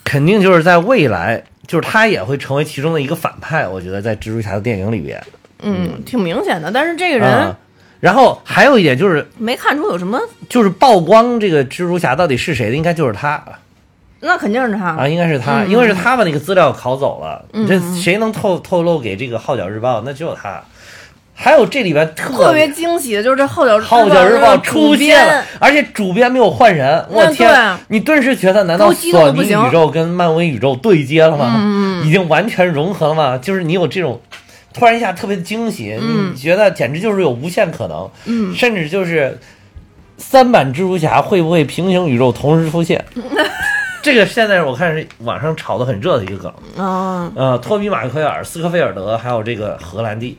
[0.04, 1.42] 肯定就是在未来，
[1.74, 3.68] 就是他也会成为其中的一个反派。
[3.68, 5.20] 我觉得在蜘蛛侠的电影里边，
[5.64, 6.72] 嗯，挺明显的。
[6.72, 7.56] 但是这个人。
[8.00, 13.44] 然后还有一点就是没看出有什么，就是曝光这个蜘蛛侠到底是谁的，应该就是他。
[14.20, 17.44] 那肯定是他啊，应该是他，因为是他把那个资料拷走了。
[17.68, 20.04] 这谁能透透露给这个号角日报？
[20.06, 20.62] 那只有他。
[21.44, 27.06] 还有这里边特别惊喜的就是这后脚后脚日报出现了，而且主编没有换人。
[27.10, 32.02] 我天，你顿时觉得难道索尼宇宙跟漫威宇宙对接了吗？
[32.06, 33.38] 已经完全融合了吗？
[33.38, 34.22] 就是你有这种。
[34.74, 39.38] 突然一下特别的惊喜，你觉得简直就是有无限可能，嗯，甚至就是
[40.18, 43.04] 三版蜘蛛侠会不会平行宇宙同时出现？
[44.02, 46.52] 这个现在我看是网上炒的很热的一个梗
[46.84, 50.38] 啊，呃，托比马奎尔、斯科菲尔德还有这个荷兰弟。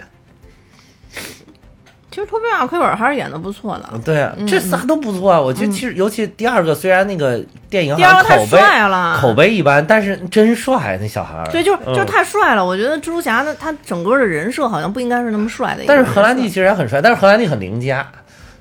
[2.15, 5.41] 其实托比·马奎尔还是演的不错的，对啊，这仨都不错啊。
[5.41, 11.45] 我觉得其实尤其第二个，虽然那个电影第二个太帅了，口碑一般，但是真帅那小孩儿。
[11.51, 12.65] 对，就是就是太帅了。
[12.65, 15.83] 我觉得蜘蛛侠的他整个的人设好像不应该是那么帅的。
[15.89, 18.07] 但是荷兰弟其实也很帅，但是荷兰弟很邻家，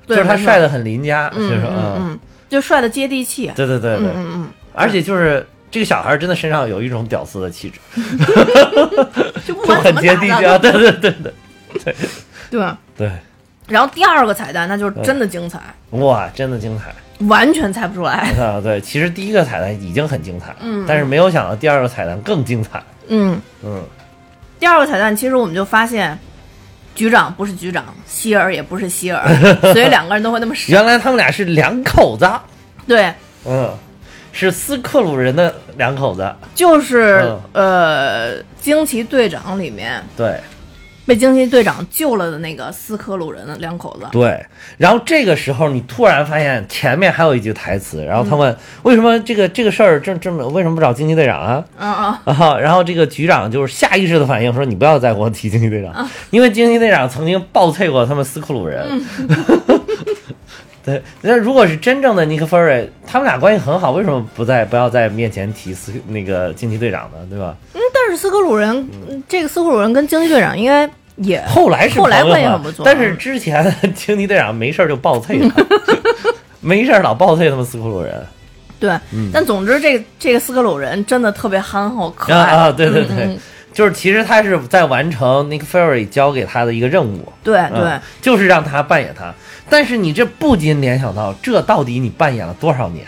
[0.07, 3.51] 就是他帅的很邻家，就是嗯嗯，就帅的接地气。
[3.55, 7.79] 对对对对，嗯嗯，而且就是这个小孩真的身上有一种屌丝的气质
[9.45, 10.57] 就很接地气啊！
[10.57, 11.95] 对对对对对
[12.49, 12.65] 对
[12.97, 13.11] 对。
[13.67, 15.59] 然后第二个彩蛋，那就是真的精彩
[15.91, 16.29] 哇！
[16.33, 16.93] 真的精彩，
[17.27, 18.59] 完全猜不出来啊！
[18.61, 23.81] 对，其实第一个彩蛋已经很精彩，嗯，但是没有想到第二个彩蛋更精彩，嗯嗯。
[24.59, 26.17] 第二个彩蛋，其实我们就发现，
[26.93, 29.25] 局长不是局长，希尔也不是希尔，
[29.73, 30.71] 所以两个人都会那么傻。
[30.73, 32.29] 原来他们俩是两口子，
[32.87, 33.13] 对，
[33.45, 33.73] 嗯，
[34.31, 40.37] 是斯克鲁人的两口子，就是呃，惊奇队长里面对。
[41.05, 44.05] 被惊奇队长救了的那个斯科鲁人的两口子。
[44.11, 44.43] 对，
[44.77, 51.63] 然后这个时候你突然发现前面还有一句台词，然后他问为什么这个这个事儿这这么为什么不找惊奇队长啊？
[51.77, 52.21] 啊啊！
[52.25, 52.57] 啊！
[52.59, 58.87] 然后这个局长就是下意识的反应说：“你不要再给我提惊奇队长，因为惊奇队长曾经暴退过他们斯克鲁人。”
[60.85, 67.17] 对，那如果是真正的尼克·弗瑞，他们俩关系很好，为什么不在不要在面前提斯那个惊奇队长呢？
[67.29, 67.55] 对吧？
[68.13, 68.87] 是斯科鲁人，
[69.27, 73.63] 这个斯科鲁人跟惊奇队长应该也后来是后来关系很不错，但是之前
[73.95, 75.65] 惊奇 队长没事就暴脆他，
[76.61, 78.23] 没事老爆脆他们斯科鲁人。
[78.79, 78.95] 对，
[79.31, 82.69] 但总之这这个斯科鲁人真的特别憨厚可爱啊！
[82.69, 83.37] 对对对，
[83.71, 89.33] 就是其实他是在完成 Nick Fury 交给他的一个任务，对对，就是让他扮演他。
[89.69, 93.07] 但是你这不禁联想到，这到底你扮演了多少年？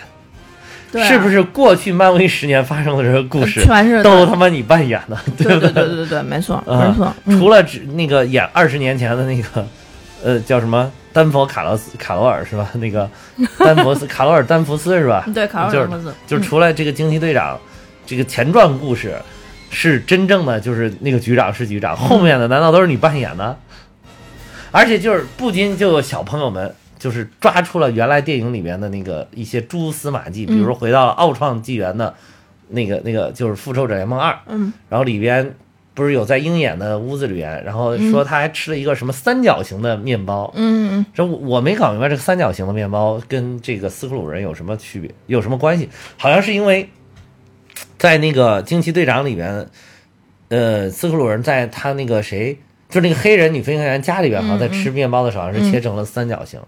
[1.04, 5.18] 是不是过去漫威十年发生的这个故事，全是都他妈你扮演的？
[5.38, 7.14] 对对对对对，没错没错。
[7.38, 9.68] 除了只那个演二十年前的那个，
[10.24, 12.70] 呃，叫什么丹佛卡罗斯卡罗尔是吧？
[12.76, 13.10] 那个
[13.60, 15.26] 丹佛斯卡罗尔丹佛斯是吧？
[15.34, 16.16] 对，卡罗尔丹佛斯。
[16.28, 17.60] 就是除了这个惊奇队长
[18.06, 19.16] 这个前传故事
[19.70, 23.58] 是真正的，就是那个局长是局长，后面的难道都是你扮演的？
[24.72, 26.74] 而且就是不仅就有小朋友们。
[27.06, 32.16] 就是抓出了原来电影里面的那个一些蛛丝马迹，比如说回到了奥创纪元的，
[32.70, 35.54] 那个那个就是复仇者联盟二，嗯，然后里边
[35.94, 45.88] 不是有在鹰眼的屋子里边，然后说他还吃了一个什么三角形的面包，嗯嗯，这我没搞明白这个三角形的面包跟这个斯克鲁人有什么区别，有什么关系？
[46.18, 46.90] 好像是因为
[48.00, 49.68] 在那个惊奇队长里边，
[50.50, 52.58] 呃，斯克鲁人在他那个谁，
[52.90, 56.60] 就那个黑人女飞行员家里边，好像在吃面包的时候，好像是切成了三角形。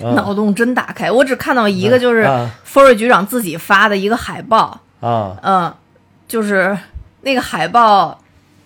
[0.14, 1.10] 脑洞真打开！
[1.10, 2.28] 我只看到一个，就是
[2.64, 5.74] 福瑞局长自己发的一个海报啊，嗯，
[6.28, 6.76] 就是
[7.22, 8.18] 那个海报，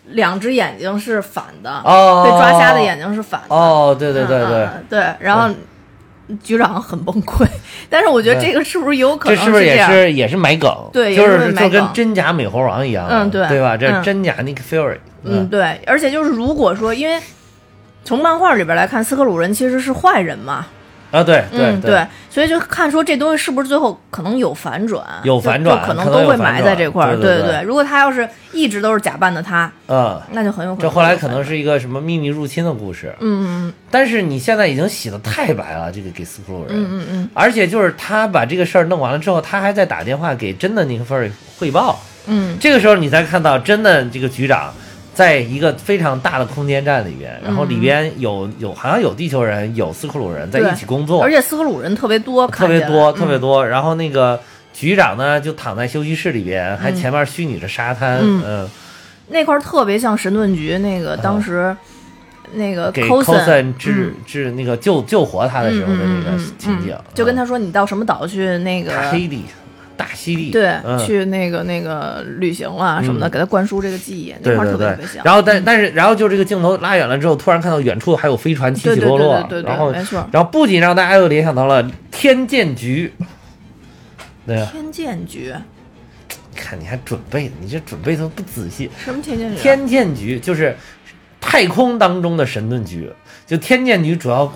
[0.07, 5.49] 两只眼睛是反的，哦，被抓瞎的眼睛是反的，哦，对对对对对，然后
[6.43, 7.47] 局长很崩溃，
[7.89, 9.39] 但是我觉得这个是不是有可能？
[9.39, 10.69] 这是不是也是也是买梗？
[10.93, 13.77] 对，就是就跟真假美猴王一样，嗯，对，对吧？
[13.77, 17.21] 这真假 Nick Fury，嗯，对，而且就是如果说因为。
[18.05, 20.67] 从漫画里边来看，斯克鲁人其实是坏人嘛？
[21.11, 27.17] 啊，对对对，所以就看说这东西是不是最后可能有反转，有反转，可能都会埋在这块儿。
[27.17, 30.89] 对对对，如果他要是一直都是假扮的他，嗯，那就很有可能。
[30.89, 33.13] 这后来可能是一个什么秘密入侵的故事。
[33.19, 33.75] 嗯嗯。
[33.91, 36.69] 但是你现在已经洗的太白了，这个给斯克鲁人。
[36.77, 37.31] 嗯嗯嗯。
[37.35, 41.29] 而且就是他把这个事儿弄完了之后，他还在打电话给真的尼克弗尔
[41.59, 42.01] 汇报。
[42.27, 42.57] 嗯。
[42.61, 44.73] 这个时候你才看到真的这个局长。
[45.13, 53.67] 在一个非常大的空间站里边，然后里边有有好像有地球人，有斯克鲁人在一起工作，而且斯克鲁人特别多，特别多，特别多。
[53.67, 54.41] 然后那个
[54.73, 58.69] 局长呢，就躺在休息室里边，还前面虚拟着沙滩，嗯，
[59.29, 61.77] 那块特别像神盾局那个当时
[62.55, 69.45] 那个给 cos 治治那个救救活他的时候的那个情景，就跟他说你到什么岛去那个黑地。
[70.01, 70.75] 大犀利，对，
[71.05, 75.23] 去那个那个旅行了什么的，给他灌输这个记忆，那块特别特别像。
[75.23, 79.93] 然后，但但是，然后就这个镜头拉远了之后，突然看到远处还有飞船起起落落，然后，
[80.33, 83.13] 然后不仅让大家又联想到了天剑局，
[84.47, 85.55] 对天剑局，
[86.57, 88.91] 看你还准备，你这准备都不仔细。
[89.05, 89.61] 什么天剑局？
[89.61, 90.75] 天剑局就是
[91.41, 93.11] 太空当中的神盾局，
[93.47, 94.51] 就天剑局主要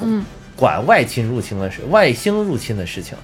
[0.57, 3.15] 管外侵入侵的事，外星入侵的事情。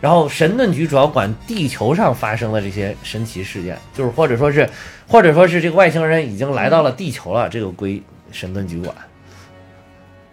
[0.00, 4.68] 然后神盾局主要管地球上发生的这些神奇事件，就是或者说是，
[5.06, 8.94] 或者说是这个外星人已经来到了地球了，这个归神盾局管。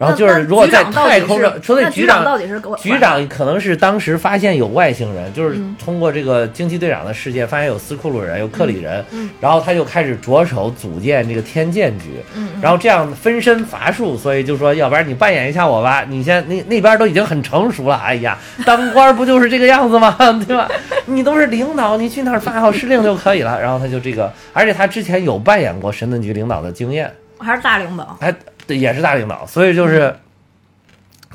[0.03, 9.03] 然后就是，如果在太空上，所以局长到底是局长，可能是当时发现有外星人，就是通过这个惊奇队长的世界，发现有斯库鲁人，有克里人，
[9.39, 12.21] 然后他就开始着手组建这个天剑局，
[12.61, 20.15] 然后这样分身乏术，所以就说，要不然你扮演一下我吧，你先那那边都已经很成熟了，哎呀，当官不就是这个样子吗？
[20.45, 20.69] 对吧？
[21.05, 23.59] 你都是领导，你去那儿发号施令就可以了。
[23.61, 28.33] 然后他就这个，而且他之前有扮演过神盾局领导的经验，还是大领导，还。
[28.67, 30.15] 也是大领导，所以就是，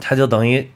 [0.00, 0.68] 他就等于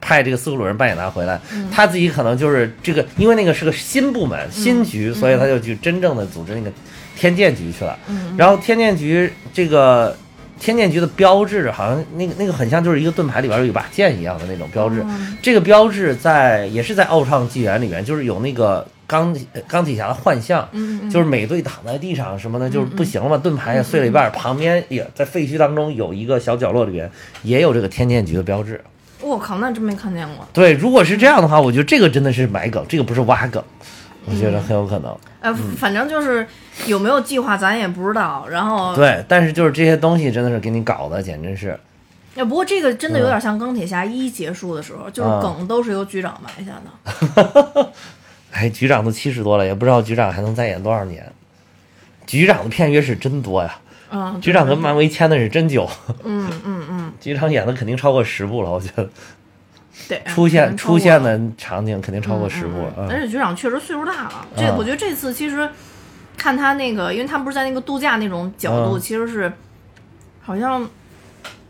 [0.00, 1.40] 派这个斯库鲁人扮演他回来，
[1.72, 6.70] 他自己可能就是这个，因为那个是个新部门、新局，所以他就去真正的组织那个
[7.16, 7.98] 天剑局去了。
[8.36, 10.16] 然后天剑局这个
[10.60, 15.04] 天剑局的标志，好像那个那个很像就是一个盾牌里边有一把剑一样的那种标志。
[15.42, 18.86] 这个标志在也是在奥创纪元里面，就是有那个。
[19.06, 19.36] 钢
[19.68, 20.68] 钢铁侠的幻象，
[21.10, 27.10] 就是美队躺在地上什么的，就是不行了嘛，盾牌也碎了一半，旁边也在废墟当中有一个小角落里边
[27.42, 28.82] 也有这个天剑局的标志。
[29.20, 30.46] 我靠，那真没看见过。
[30.52, 33.62] 对，如果是这样的话，我觉得这个真的是埋梗，这个不是挖梗，
[34.26, 35.16] 我觉得很有可能。
[35.40, 36.46] 呃，反正就是
[36.86, 38.46] 有没有计划咱也不知道。
[38.48, 41.78] 然后对，但是就是这些东西真的是给你搞的，简直是。
[42.36, 47.92] 哎，不过这个真的有点像钢铁侠一结束的时候，就是梗都是由局长埋下的。
[48.56, 51.30] 哎，局长都七十多了，也不知道局长还能再演多少年。
[52.26, 53.78] 局长的片约是真多呀，
[54.10, 55.86] 啊，局长跟漫威签的是真久，
[56.24, 59.08] 嗯嗯嗯， 局长演的肯定超过十部了，我觉得。
[60.08, 63.06] 对，出现出现的场景肯定超过十部了。
[63.10, 65.68] 而且局长确实岁数大了，这我觉得这次其实
[66.36, 69.52] 看他那个，因为他们不是在那个度假那种角度，其实是
[70.42, 70.88] 好像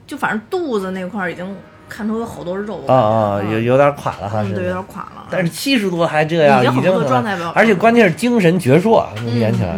[0.07, 1.57] 就反正肚子那块已经。
[1.89, 5.27] 看出有好多肉啊啊，有有点垮了哈，对，有点垮了。
[5.31, 9.77] 但是七十多还这样，已经状态而且关键是精神矍铄，能演起来。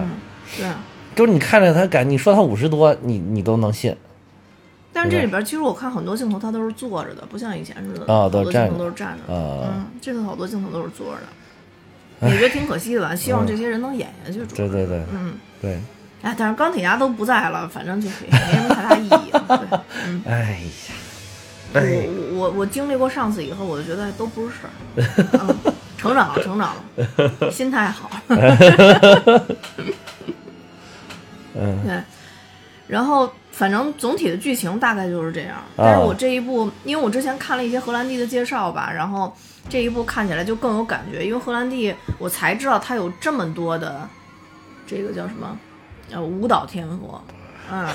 [0.56, 0.66] 对，
[1.14, 3.94] 就是你看着他感，你说他五十多，你你都能信。
[4.92, 9.22] 但是这里边其实我看很多镜头，他都是坐着的，不像以前似的，好多镜头都是站着。
[9.28, 11.20] 嗯，这次好多镜头都是坐着
[12.20, 13.14] 的，也觉得挺可惜的吧？
[13.14, 14.44] 希望这些人能演下去。
[14.56, 15.78] 对对对，嗯，对。
[16.20, 19.30] 哎，但是钢铁侠都不在了，反正就是没什么太大意义。
[19.30, 20.22] 对，嗯。
[20.26, 20.94] 哎呀，
[21.75, 21.81] 我
[22.35, 25.55] 我我经历过上次以后，我就觉得都不是事儿，
[25.97, 28.11] 成长了，成长了，心态好。
[31.55, 31.83] 嗯。
[31.85, 32.03] 对，
[32.87, 33.31] 然后。
[33.51, 39.37] 反正总体的剧情大概就是这样，但是我这一部，因为我之前看了一些荷兰弟的介绍吧，然后
[39.69, 44.09] 这一部看起来就更有感觉，因为荷兰弟我才知道他有这么多的，
[44.87, 45.59] 这个叫什么，
[46.12, 47.21] 呃，舞蹈天赋。
[47.71, 47.87] 嗯，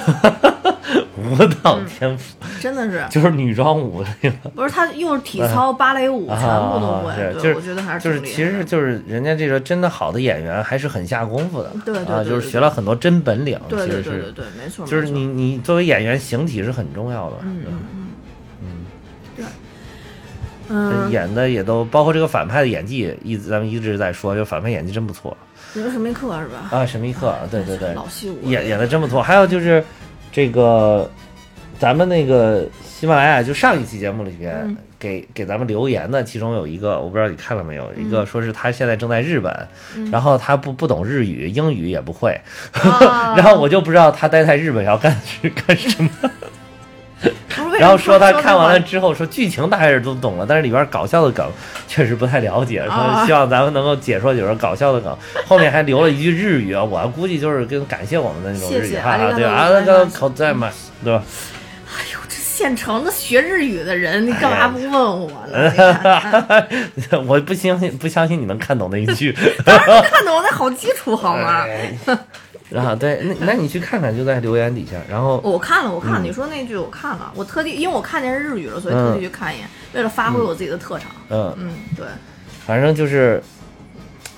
[1.18, 7.42] 舞蹈天赋真的是，就是女装舞那个，不是他又是体操、芭蕾舞，全部都会。
[7.42, 13.60] 对，我觉得还是就是其实就是人家这个真的好的演员还是很下功夫的，对对，就是学了很多真本领。
[13.68, 14.86] 对对对对对，没错。
[14.86, 17.38] 就是你你作为演员，形体是很重要的。
[17.42, 18.08] 嗯嗯嗯
[18.62, 18.68] 嗯，
[19.36, 19.46] 对，
[20.70, 25.36] 嗯，演的也都包括这个反派的演技，一咱们一直在说，就反派演技真不错。
[25.76, 26.70] 你说神秘客是吧？
[26.72, 29.22] 啊，神秘客，对对对，老戏骨，演演的真不错。
[29.22, 29.84] 还有就是，
[30.32, 31.10] 这个
[31.80, 39.68] 咱们那个喜马拉雅就上一期节目里边给给咱们留言的，其中有一个我不知道你看了没有，一个说是他现在正在日本，
[40.12, 42.40] 然后他不不懂日语，英语也不会，
[43.36, 45.20] 然后我就不知道他待在日本要干
[45.66, 46.10] 干什么。
[47.80, 51.46] 然后说他看完了之后说剧情大概是都懂了，但是里边搞笑的梗
[51.88, 55.18] 确实不太了解，说希望咱们能够解说解说搞笑的梗。
[55.48, 59.70] 后面还留了一句日语啊，我估计就是跟感谢我们的那种日语哈，对吧？
[59.70, 60.70] 那个口在嘛，
[61.04, 61.24] 对吧？
[61.96, 66.66] 哎呦，这现成的学日语的人，你干嘛不问我呢？
[67.28, 69.36] 我不相信，不相信你能看懂那一句。
[69.66, 71.66] 当然能看懂，那好基础好吗？
[72.80, 74.98] 啊，对，那那你去看看，就在留言底下。
[75.10, 81.12] 然后我看了，我看了，你说那句我看了，我特地因为我看见日语了，所以特地去看一眼，为了发挥我自己的特长。
[81.30, 82.06] 嗯嗯，对，
[82.66, 83.42] 反正就是，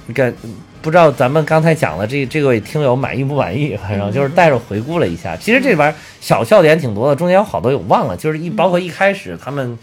[0.07, 0.33] 你看，
[0.81, 3.77] 不知道咱们刚才讲的这这位听友满意不满意？
[3.77, 9.77] 反正就是带着回顾了一下，其实这里边小笑点挺多的，中间有好多有忘了，就是一包括一开始他们。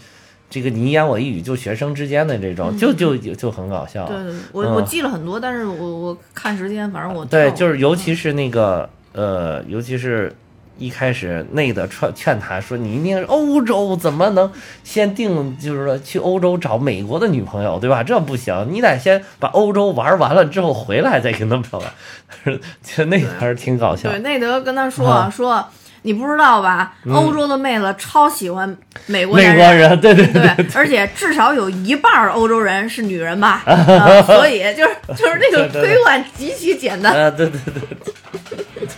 [0.53, 4.05] 这个你一言我一语，就学生之间的这种，就就就很搞笑。
[4.05, 10.31] 对对，我我记了很多，但是我我看时间，反正我对，就是尤其是那个呃，尤其是
[10.77, 14.51] 一开始内的劝劝他说，你一定是欧洲，怎么能
[14.83, 18.03] 先定，就是说去欧洲找美国的女朋友，对吧？
[18.03, 22.53] 这不行，你得先把欧洲玩完了之后回来再跟他表白。
[22.83, 24.11] 其实那还是挺搞笑。
[24.11, 25.67] 对，内德跟他说说。
[26.03, 26.93] 你不知道吧？
[27.09, 28.77] 欧洲的妹子超喜欢
[29.07, 33.63] 美国美国人，对对对，而且至少有一半欧洲人是女人吧？
[34.27, 37.13] 所以就是就是那个推断极其简单。
[37.13, 37.81] 啊，对对对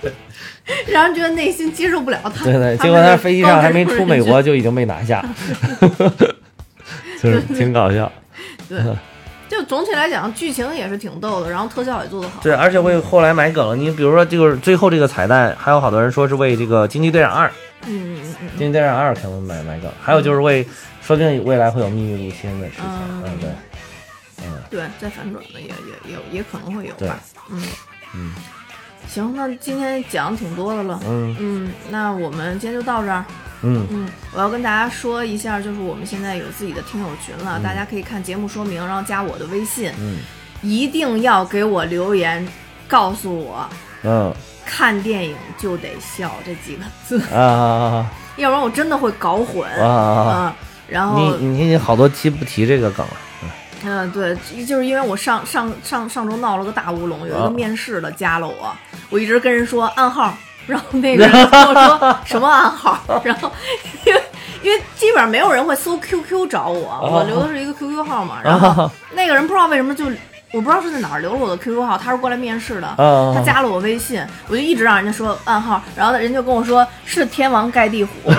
[0.02, 0.12] 对，
[0.88, 2.44] 让人觉得内心接受不了他。
[2.44, 5.24] 对对，结果他飞机上还没出美国就已经被拿下，
[7.22, 8.12] 就是挺搞笑。
[8.68, 8.80] 对。
[9.48, 12.42] 就总体来讲，剧情也是挺逗的，然后特效也做得好。
[12.42, 13.76] 对，而且为后来埋梗了。
[13.76, 17.48] 你比如说，就是最后这个彩蛋，还有好多人说是为这个《惊奇队长二》。
[17.86, 18.50] 嗯嗯嗯。
[18.58, 20.64] 惊奇队长二可能埋埋梗，还有就是为，
[21.02, 22.86] 说不定未来会有秘密入侵的事情。
[23.24, 23.50] 嗯，对。
[24.44, 24.62] 嗯。
[24.70, 27.20] 对，再反转的也也也也可能会有吧。
[27.52, 27.62] 嗯
[28.16, 28.34] 嗯。
[29.08, 31.00] 行，那今天讲挺多的了。
[31.08, 33.24] 嗯嗯，那我们今天就到这儿。
[33.62, 39.92] 嗯嗯，我要跟大家说一下，就是我们现在有自己的听友群了，大家可以看节目说明，然后加我的微信。
[40.00, 40.18] 嗯，
[40.62, 42.46] 一定要给我留言，
[42.88, 43.68] 告诉我，
[44.04, 44.32] 嗯，
[44.66, 48.06] 看电影就得笑这几个字啊，
[48.38, 50.54] 要不然我真的会搞混啊。
[50.88, 53.14] 然后你你你好多期不提这个梗了。
[53.86, 54.36] 嗯，对，
[54.66, 58.76] 就是因为我上上上上周闹了个大乌龙，有一个面试的加了我，
[59.10, 60.34] 我一直跟人说暗号。
[60.68, 63.52] 然后那个 人跟我说什么暗号，然后
[64.04, 64.20] 因为
[64.64, 68.40] 因为基本上没有人会搜 QQ 找我，我留的是一个 QQ 号嘛。
[68.44, 70.06] 然后那个人不知道为什么就
[70.52, 78.12] 我不知道是在哪儿留了我的 QQ 号，他是过来面试的，他加了我微信，我就一直让人家说暗号，然后人就跟我说是天王盖地虎，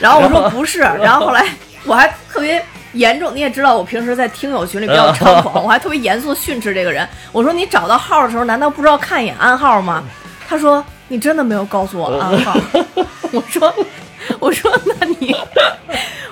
[0.00, 1.46] 然后我说不是，然后后来
[1.86, 2.62] 我还特别。
[2.92, 7.06] 严重，你也知道我平时在听友群里比较猖狂，我还特别严肃训斥这个人。
[7.32, 10.02] 我说你找到号的时候，难道不知道看一眼暗号吗？
[10.48, 12.56] 他说你真的没有告诉我暗号。
[13.32, 13.74] 我说
[14.40, 15.36] 我说那你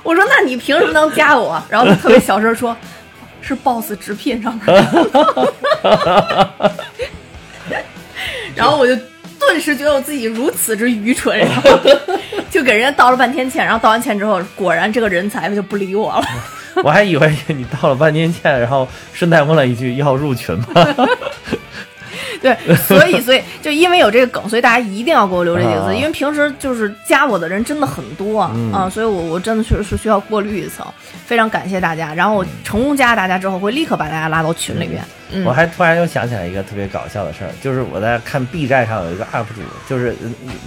[0.02, 1.62] 我说那你凭什么能加我？
[1.68, 2.74] 然后他特别小声说，
[3.42, 5.52] 是 boss 直聘上的。
[8.54, 8.96] 然后我就
[9.46, 11.70] 顿时觉得我自己如此之愚蠢，然后
[12.50, 13.64] 就给人家道了半天歉。
[13.64, 16.24] 然后道完歉之后，果然这个人才就不理我了。
[16.84, 20.66] 我还以为你道了半天歉，然后顺带问了一句要入群吗？
[22.46, 30.86] 对， 所以所以就因为有这个梗，所以大家一定要给我留这几个字，因为平时就是加我的人真的很多啊，所以我我真的确实是需要过滤一层。
[31.26, 35.02] 非常感谢大家，然后我成功加大家之后，会立刻把大家拉到群里面。
[35.44, 40.14] 我还突然又想起来一个特别搞笑的事儿，就是我在看 B 站上有一个 UP 主，就是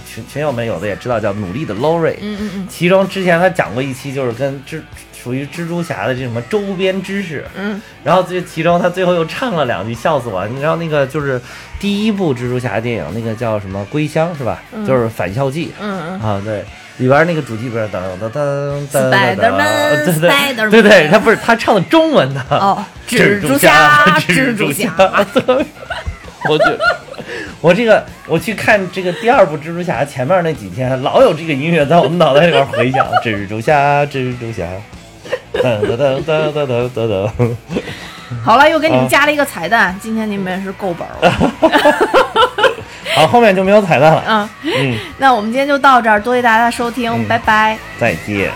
[0.06, 4.82] 群群友们有的也知道叫努力的 Lori，嗯嗯嗯，其中之前他讲过一期，就是跟蜘
[5.14, 10.46] 属于蜘蛛侠的这什么周边知识，嗯，然后这其中他最后又唱了两句，笑死我！
[10.46, 11.40] 你知道那个就是
[11.80, 14.62] 第一部蜘蛛侠电影，那个叫什么归乡是吧？
[14.86, 16.20] 就是返校季，嗯嗯。
[16.20, 16.62] 啊对。
[16.98, 24.94] 里边那个主题不是噔噔噔噔噔噔，对对对对，他不是他唱的中文的哦， 蜘蛛侠，蜘蛛侠，
[26.46, 26.64] 我就
[27.62, 34.66] 我这个我去看这个第二部蜘蛛侠前面那几天，老有这个音乐在我们脑袋里边回响，蜘蛛侠，蜘蛛侠，
[35.54, 37.30] 噔噔噔噔噔噔噔。
[38.44, 41.50] 好了，又给你们加了一个彩蛋，今天你们也是够本了。
[43.16, 44.24] 好，后面就没有彩蛋了。
[44.26, 48.50] 嗯嗯，那我们今天就到这儿，多谢大家收听，拜拜，再见。